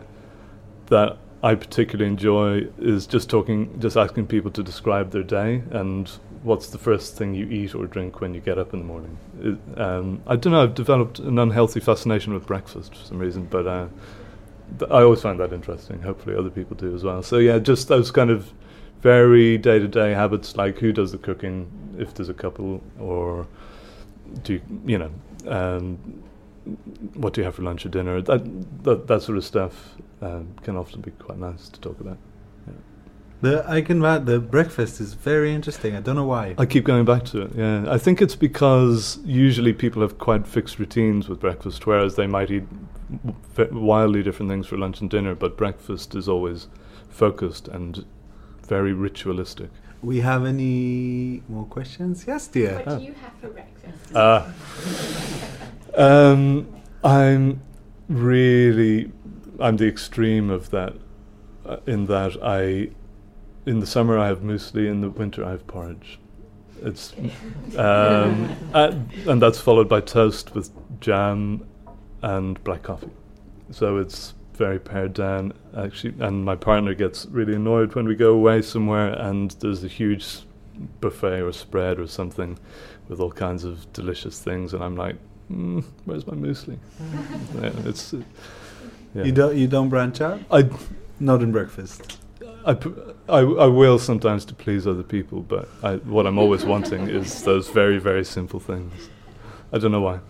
that 0.90 1.18
I 1.42 1.54
particularly 1.54 2.10
enjoy 2.10 2.68
is 2.78 3.06
just 3.06 3.30
talking 3.30 3.80
just 3.80 3.96
asking 3.96 4.26
people 4.26 4.50
to 4.52 4.62
describe 4.62 5.10
their 5.10 5.22
day 5.22 5.62
and 5.70 6.08
what's 6.42 6.68
the 6.68 6.78
first 6.78 7.16
thing 7.16 7.34
you 7.34 7.46
eat 7.46 7.74
or 7.74 7.86
drink 7.86 8.20
when 8.20 8.34
you 8.34 8.40
get 8.40 8.58
up 8.58 8.72
in 8.74 8.80
the 8.80 8.84
morning 8.84 9.16
it, 9.40 9.80
um, 9.80 10.22
I 10.26 10.36
don't 10.36 10.52
know 10.52 10.62
I've 10.62 10.74
developed 10.74 11.18
an 11.18 11.38
unhealthy 11.38 11.80
fascination 11.80 12.34
with 12.34 12.46
breakfast 12.46 12.94
for 12.94 13.04
some 13.04 13.18
reason 13.18 13.46
but 13.46 13.66
uh, 13.66 13.88
th- 14.78 14.90
I 14.90 15.02
always 15.02 15.22
find 15.22 15.38
that 15.40 15.52
interesting. 15.52 16.00
Hopefully, 16.02 16.36
other 16.36 16.50
people 16.50 16.76
do 16.76 16.94
as 16.94 17.04
well. 17.04 17.22
So 17.22 17.38
yeah, 17.38 17.58
just 17.58 17.88
those 17.88 18.10
kind 18.10 18.30
of 18.30 18.52
very 19.00 19.58
day-to-day 19.58 20.12
habits, 20.12 20.56
like 20.56 20.78
who 20.78 20.92
does 20.92 21.12
the 21.12 21.18
cooking, 21.18 21.70
if 21.98 22.14
there's 22.14 22.28
a 22.28 22.34
couple, 22.34 22.82
or 22.98 23.46
do 24.42 24.60
you, 24.84 24.98
know, 24.98 25.10
um, 25.48 25.96
what 27.14 27.32
do 27.32 27.40
you 27.40 27.44
have 27.44 27.54
for 27.54 27.62
lunch 27.62 27.86
or 27.86 27.88
dinner? 27.88 28.20
That 28.20 28.44
that, 28.84 29.06
that 29.06 29.22
sort 29.22 29.38
of 29.38 29.44
stuff 29.44 29.96
um, 30.22 30.54
can 30.62 30.76
often 30.76 31.00
be 31.00 31.10
quite 31.12 31.38
nice 31.38 31.68
to 31.68 31.80
talk 31.80 32.00
about. 32.00 32.18
The 33.42 33.64
I 33.66 33.80
can 33.80 34.02
va- 34.02 34.20
the 34.22 34.38
breakfast 34.38 35.00
is 35.00 35.14
very 35.14 35.54
interesting. 35.54 35.96
I 35.96 36.00
don't 36.00 36.14
know 36.14 36.26
why. 36.26 36.54
I 36.58 36.66
keep 36.66 36.84
going 36.84 37.06
back 37.06 37.24
to 37.26 37.42
it. 37.42 37.52
Yeah, 37.56 37.86
I 37.90 37.96
think 37.96 38.20
it's 38.20 38.36
because 38.36 39.18
usually 39.24 39.72
people 39.72 40.02
have 40.02 40.18
quite 40.18 40.46
fixed 40.46 40.78
routines 40.78 41.26
with 41.26 41.40
breakfast, 41.40 41.86
whereas 41.86 42.16
they 42.16 42.26
might 42.26 42.50
eat 42.50 42.64
wildly 43.72 44.22
different 44.22 44.50
things 44.50 44.66
for 44.66 44.76
lunch 44.76 45.00
and 45.00 45.08
dinner. 45.08 45.34
But 45.34 45.56
breakfast 45.56 46.14
is 46.14 46.28
always 46.28 46.68
focused 47.08 47.66
and 47.68 48.04
very 48.68 48.92
ritualistic. 48.92 49.70
We 50.02 50.20
have 50.20 50.44
any 50.44 51.42
more 51.48 51.64
questions? 51.64 52.24
Yes, 52.26 52.46
dear. 52.46 52.82
What 52.84 52.98
do 52.98 53.04
you 53.04 53.14
have 53.14 53.32
for 53.40 53.48
breakfast? 53.48 54.14
Uh, 54.14 54.50
um, 55.96 56.68
I'm 57.02 57.62
really, 58.08 59.12
I'm 59.60 59.76
the 59.76 59.88
extreme 59.88 60.50
of 60.50 60.70
that. 60.70 60.94
Uh, 61.66 61.76
in 61.86 62.06
that 62.06 62.42
I, 62.42 62.90
in 63.68 63.80
the 63.80 63.86
summer 63.86 64.18
I 64.18 64.28
have 64.28 64.40
muesli, 64.40 64.88
in 64.88 65.00
the 65.00 65.10
winter 65.10 65.44
I 65.44 65.50
have 65.50 65.66
porridge. 65.66 66.18
It's, 66.82 67.12
um, 67.76 68.56
uh, 68.74 68.94
and 69.26 69.42
that's 69.42 69.60
followed 69.60 69.88
by 69.88 70.00
toast 70.00 70.54
with 70.54 70.70
jam 71.00 71.66
and 72.22 72.62
black 72.64 72.82
coffee. 72.82 73.10
So 73.70 73.98
it's 73.98 74.34
very 74.54 74.78
pared 74.78 75.14
down 75.14 75.52
actually. 75.76 76.14
And 76.20 76.44
my 76.44 76.56
partner 76.56 76.94
gets 76.94 77.26
really 77.26 77.54
annoyed 77.54 77.94
when 77.94 78.06
we 78.06 78.14
go 78.14 78.32
away 78.32 78.62
somewhere 78.62 79.12
and 79.12 79.50
there's 79.60 79.84
a 79.84 79.88
huge 79.88 80.40
buffet 81.00 81.42
or 81.42 81.52
spread 81.52 81.98
or 81.98 82.06
something 82.06 82.58
with 83.08 83.20
all 83.20 83.30
kinds 83.30 83.64
of 83.64 83.92
delicious 83.92 84.40
things, 84.40 84.72
and 84.72 84.82
I'm 84.82 84.96
like, 84.96 85.16
mm, 85.50 85.84
"Where's 86.04 86.26
my 86.26 86.34
muesli?" 86.34 86.78
yeah, 87.60 87.72
it's. 87.84 88.14
Uh, 88.14 88.22
yeah. 89.14 89.24
You 89.24 89.32
don't 89.32 89.56
you 89.56 89.66
don't 89.66 89.88
branch 89.88 90.20
out? 90.20 90.40
I, 90.50 90.68
Not 91.18 91.42
in 91.42 91.52
breakfast. 91.52 92.18
I 92.66 92.76
I 93.28 93.66
will 93.66 93.98
sometimes 93.98 94.44
to 94.46 94.54
please 94.54 94.86
other 94.86 95.02
people, 95.02 95.40
but 95.42 95.68
I, 95.82 95.96
what 95.96 96.26
I'm 96.26 96.38
always 96.38 96.64
wanting 96.64 97.08
is 97.20 97.42
those 97.42 97.68
very, 97.68 97.98
very 97.98 98.24
simple 98.24 98.60
things. 98.60 99.08
I 99.72 99.78
don't 99.78 99.92
know 99.92 100.00
why. 100.00 100.20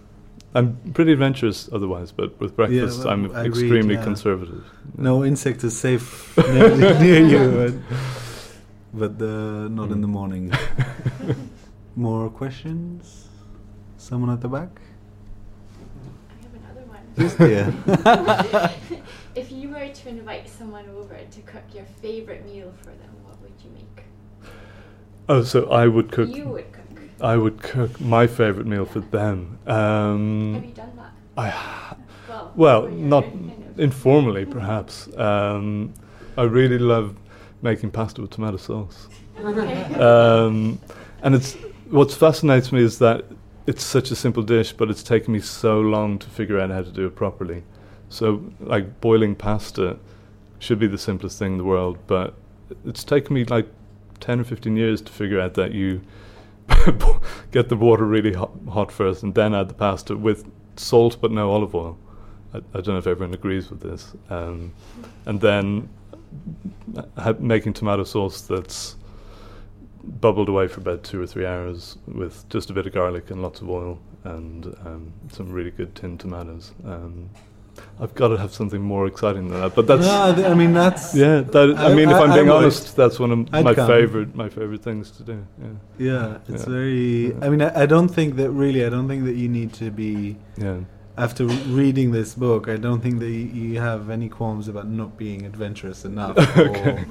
I'm 0.54 0.76
pretty 0.94 1.12
adventurous 1.12 1.68
otherwise, 1.72 2.10
but 2.12 2.38
with 2.40 2.56
breakfast, 2.56 3.00
well, 3.00 3.08
I'm 3.08 3.34
I 3.34 3.44
extremely 3.46 3.94
yeah. 3.94 4.04
conservative. 4.04 4.64
No 4.96 5.24
insect 5.24 5.62
is 5.62 5.78
safe 5.78 6.36
near, 6.54 6.76
near 6.98 7.24
you, 7.24 7.82
but, 8.92 9.18
but 9.18 9.24
uh, 9.24 9.68
not 9.68 9.92
in 9.92 10.00
the 10.00 10.08
morning. 10.08 10.52
More 11.96 12.28
questions? 12.30 13.28
Someone 13.96 14.30
at 14.30 14.40
the 14.40 14.48
back? 14.48 14.80
I 17.18 17.22
have 17.22 17.40
another 17.40 17.74
one. 17.74 17.90
Yes, 18.04 18.82
dear. 18.84 19.00
if 19.34 19.52
you 19.52 19.68
were 19.70 19.88
to 19.88 20.08
invite 20.08 20.48
someone 20.48 20.84
over 20.96 21.16
to 21.30 21.40
cook 21.42 21.62
your 21.74 21.84
favorite 22.02 22.44
meal 22.46 22.72
for 22.78 22.86
them, 22.90 23.10
what 23.24 23.40
would 23.42 23.52
you 23.64 23.70
make? 23.72 24.04
Oh, 25.28 25.42
so 25.42 25.68
I 25.70 25.86
would 25.86 26.10
cook. 26.12 26.34
You 26.34 26.44
would 26.46 26.72
cook. 26.72 26.84
I 27.20 27.36
would 27.36 27.62
cook 27.62 28.00
my 28.00 28.26
favorite 28.26 28.66
meal 28.66 28.84
for 28.86 29.00
them. 29.00 29.58
Um, 29.66 30.54
Have 30.54 30.64
you 30.64 30.72
done 30.72 30.92
that? 30.96 31.12
I 31.36 31.96
Well, 32.28 32.52
Well, 32.56 32.88
not 32.88 33.24
kind 33.24 33.52
of- 33.70 33.80
informally, 33.88 34.46
perhaps. 34.46 35.08
Um, 35.18 35.92
I 36.38 36.44
really 36.44 36.78
love 36.78 37.14
making 37.62 37.90
pasta 37.90 38.20
with 38.22 38.30
tomato 38.30 38.56
sauce. 38.56 39.08
Um, 39.40 40.78
and 41.22 41.34
it's 41.34 41.54
what 41.90 42.12
fascinates 42.12 42.72
me 42.72 42.82
is 42.82 42.98
that 42.98 43.24
it's 43.66 43.82
such 43.84 44.10
a 44.10 44.16
simple 44.16 44.42
dish, 44.42 44.72
but 44.72 44.90
it's 44.90 45.02
taken 45.02 45.32
me 45.32 45.40
so 45.40 45.80
long 45.80 46.18
to 46.18 46.28
figure 46.28 46.58
out 46.58 46.70
how 46.70 46.82
to 46.82 46.90
do 46.90 47.06
it 47.06 47.14
properly. 47.14 47.64
So, 48.08 48.44
like 48.60 49.00
boiling 49.00 49.34
pasta 49.34 49.98
should 50.58 50.78
be 50.78 50.86
the 50.86 50.98
simplest 50.98 51.38
thing 51.38 51.52
in 51.52 51.58
the 51.58 51.64
world, 51.64 51.98
but 52.06 52.34
it's 52.84 53.04
taken 53.04 53.34
me 53.34 53.44
like 53.44 53.68
ten 54.18 54.40
or 54.40 54.44
fifteen 54.44 54.76
years 54.76 55.00
to 55.02 55.12
figure 55.12 55.40
out 55.40 55.54
that 55.54 55.72
you 55.72 56.02
get 57.52 57.68
the 57.68 57.76
water 57.76 58.04
really 58.04 58.32
hot, 58.32 58.50
hot 58.68 58.90
first, 58.90 59.22
and 59.22 59.34
then 59.34 59.54
add 59.54 59.68
the 59.68 59.74
pasta 59.74 60.16
with 60.16 60.50
salt 60.76 61.18
but 61.20 61.30
no 61.30 61.50
olive 61.50 61.74
oil. 61.74 61.98
I, 62.52 62.58
I 62.58 62.80
don't 62.80 62.88
know 62.88 62.98
if 62.98 63.06
everyone 63.06 63.34
agrees 63.34 63.70
with 63.70 63.80
this. 63.80 64.12
Um, 64.28 64.72
and 65.26 65.40
then 65.40 65.88
ha- 67.16 67.34
making 67.38 67.74
tomato 67.74 68.04
sauce 68.04 68.40
that's 68.42 68.96
bubbled 70.04 70.48
away 70.48 70.66
for 70.68 70.80
about 70.80 71.02
two 71.04 71.20
or 71.20 71.26
three 71.26 71.46
hours 71.46 71.96
with 72.06 72.48
just 72.48 72.70
a 72.70 72.72
bit 72.72 72.86
of 72.86 72.92
garlic 72.92 73.30
and 73.30 73.42
lots 73.42 73.60
of 73.60 73.68
oil 73.70 73.98
and 74.24 74.66
um, 74.84 75.12
some 75.32 75.50
really 75.50 75.70
good 75.70 75.94
tinned 75.94 76.20
tomatoes. 76.20 76.72
Um, 76.84 77.30
I've 77.98 78.14
got 78.14 78.28
to 78.28 78.36
have 78.36 78.52
something 78.52 78.82
more 78.82 79.06
exciting 79.06 79.48
than 79.48 79.60
that, 79.60 79.74
but 79.74 79.86
that's 79.86 80.02
No, 80.02 80.44
I 80.46 80.54
mean 80.54 80.72
that's 80.74 81.14
yeah. 81.14 81.40
That, 81.40 81.76
I, 81.78 81.92
I- 81.92 81.94
mean, 81.94 82.10
if 82.10 82.16
I- 82.16 82.24
I'm 82.24 82.34
being 82.34 82.50
honest, 82.50 82.94
that's 82.96 83.18
one 83.18 83.30
of 83.30 83.54
I'd 83.54 83.64
my 83.64 83.74
come. 83.74 83.86
favorite 83.86 84.34
my 84.34 84.48
favorite 84.50 84.82
things 84.82 85.10
to 85.12 85.22
do. 85.22 85.46
Yeah, 85.62 85.68
yeah. 85.98 86.38
It's 86.48 86.64
Yeah. 86.66 86.70
very. 86.70 87.28
Yeah. 87.28 87.34
I 87.42 87.48
mean, 87.48 87.62
I, 87.62 87.82
I 87.82 87.86
don't 87.86 88.08
think 88.08 88.36
that 88.36 88.50
really. 88.50 88.84
I 88.84 88.90
don't 88.90 89.08
think 89.08 89.24
that 89.24 89.36
you 89.36 89.48
need 89.48 89.72
to 89.74 89.90
be. 89.90 90.36
yeah. 90.58 90.80
After 91.16 91.44
reading 91.46 92.12
this 92.12 92.34
book, 92.34 92.68
I 92.68 92.76
don't 92.76 93.00
think 93.02 93.18
that 93.18 93.28
you, 93.28 93.46
you 93.72 93.80
have 93.80 94.08
any 94.10 94.28
qualms 94.30 94.68
about 94.68 94.88
not 94.88 95.16
being 95.18 95.44
adventurous 95.46 96.04
enough. 96.04 96.36
Okay. 96.58 97.04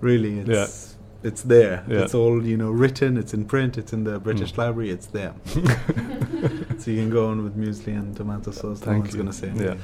really, 0.00 0.38
it's 0.40 0.89
it's 1.22 1.42
there. 1.42 1.84
Yeah. 1.88 2.00
It's 2.04 2.14
all 2.14 2.44
you 2.46 2.56
know, 2.56 2.70
written. 2.70 3.16
It's 3.16 3.34
in 3.34 3.44
print. 3.44 3.76
It's 3.78 3.92
in 3.92 4.04
the 4.04 4.18
British 4.18 4.52
Mm. 4.54 4.58
Library. 4.58 4.90
It's 4.90 5.06
there. 5.06 5.34
so 6.78 6.90
you 6.90 6.96
can 7.02 7.10
go 7.10 7.28
on 7.28 7.44
with 7.44 7.56
muesli 7.56 7.96
and 7.96 8.16
tomato 8.16 8.50
sauce. 8.50 8.80
no 8.80 8.86
Thank 8.86 9.04
one's 9.04 9.14
you. 9.14 9.20
gonna 9.22 9.32
say. 9.32 9.52
Yeah. 9.54 9.74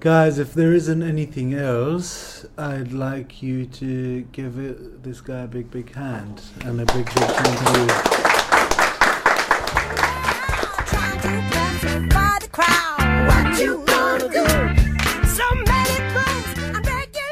Guys, 0.00 0.38
if 0.38 0.52
there 0.54 0.72
isn't 0.72 1.00
anything 1.02 1.54
else, 1.54 2.44
I'd 2.58 2.92
like 2.92 3.40
you 3.40 3.66
to 3.66 4.22
give 4.32 4.58
it, 4.58 5.04
this 5.04 5.20
guy 5.20 5.42
a 5.42 5.46
big, 5.46 5.70
big 5.70 5.94
hand 5.94 6.42
and 6.64 6.80
a 6.80 6.86
big, 6.86 7.04
big 7.06 7.14
thank 7.14 7.76
you. 7.76 8.92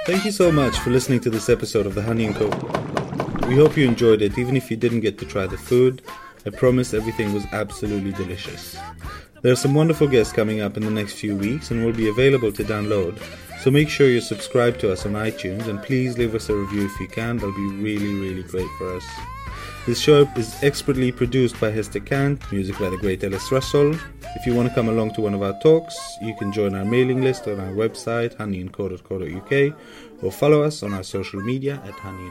Thank 0.06 0.24
you 0.24 0.32
so 0.32 0.50
much 0.50 0.76
for 0.78 0.90
listening 0.90 1.20
to 1.20 1.30
this 1.30 1.48
episode 1.48 1.86
of 1.86 1.94
the 1.94 2.02
Honey 2.02 2.26
and 2.26 2.34
Co. 2.34 2.99
We 3.50 3.56
hope 3.56 3.76
you 3.76 3.84
enjoyed 3.84 4.22
it, 4.22 4.38
even 4.38 4.56
if 4.56 4.70
you 4.70 4.76
didn't 4.76 5.00
get 5.00 5.18
to 5.18 5.26
try 5.26 5.48
the 5.48 5.58
food. 5.58 6.02
I 6.46 6.50
promise 6.50 6.94
everything 6.94 7.32
was 7.32 7.44
absolutely 7.50 8.12
delicious. 8.12 8.78
There 9.42 9.50
are 9.50 9.56
some 9.56 9.74
wonderful 9.74 10.06
guests 10.06 10.32
coming 10.32 10.60
up 10.60 10.76
in 10.76 10.84
the 10.84 10.90
next 10.92 11.14
few 11.14 11.34
weeks 11.34 11.72
and 11.72 11.84
will 11.84 11.92
be 11.92 12.08
available 12.08 12.52
to 12.52 12.62
download. 12.62 13.20
So 13.60 13.72
make 13.72 13.88
sure 13.88 14.08
you 14.08 14.20
subscribe 14.20 14.78
to 14.78 14.92
us 14.92 15.04
on 15.04 15.14
iTunes 15.14 15.66
and 15.66 15.82
please 15.82 16.16
leave 16.16 16.36
us 16.36 16.48
a 16.48 16.54
review 16.54 16.86
if 16.86 17.00
you 17.00 17.08
can. 17.08 17.38
That'll 17.38 17.52
be 17.52 17.72
really, 17.82 18.14
really 18.20 18.44
great 18.44 18.68
for 18.78 18.94
us. 18.94 19.04
This 19.84 19.98
show 19.98 20.30
is 20.36 20.62
expertly 20.62 21.10
produced 21.10 21.60
by 21.60 21.72
Hester 21.72 21.98
Kant, 21.98 22.40
music 22.52 22.78
by 22.78 22.88
the 22.88 22.98
great 22.98 23.24
Ellis 23.24 23.50
Russell. 23.50 23.96
If 24.36 24.46
you 24.46 24.54
want 24.54 24.68
to 24.68 24.74
come 24.76 24.88
along 24.88 25.14
to 25.14 25.22
one 25.22 25.34
of 25.34 25.42
our 25.42 25.58
talks, 25.58 25.98
you 26.22 26.36
can 26.36 26.52
join 26.52 26.76
our 26.76 26.84
mailing 26.84 27.22
list 27.22 27.48
on 27.48 27.58
our 27.58 27.72
website, 27.72 28.36
honeyandco.co.uk, 28.36 29.76
or 30.22 30.30
follow 30.30 30.62
us 30.62 30.84
on 30.84 30.94
our 30.94 31.02
social 31.02 31.40
media 31.40 31.82
at 31.84 31.94
Honey 31.94 32.30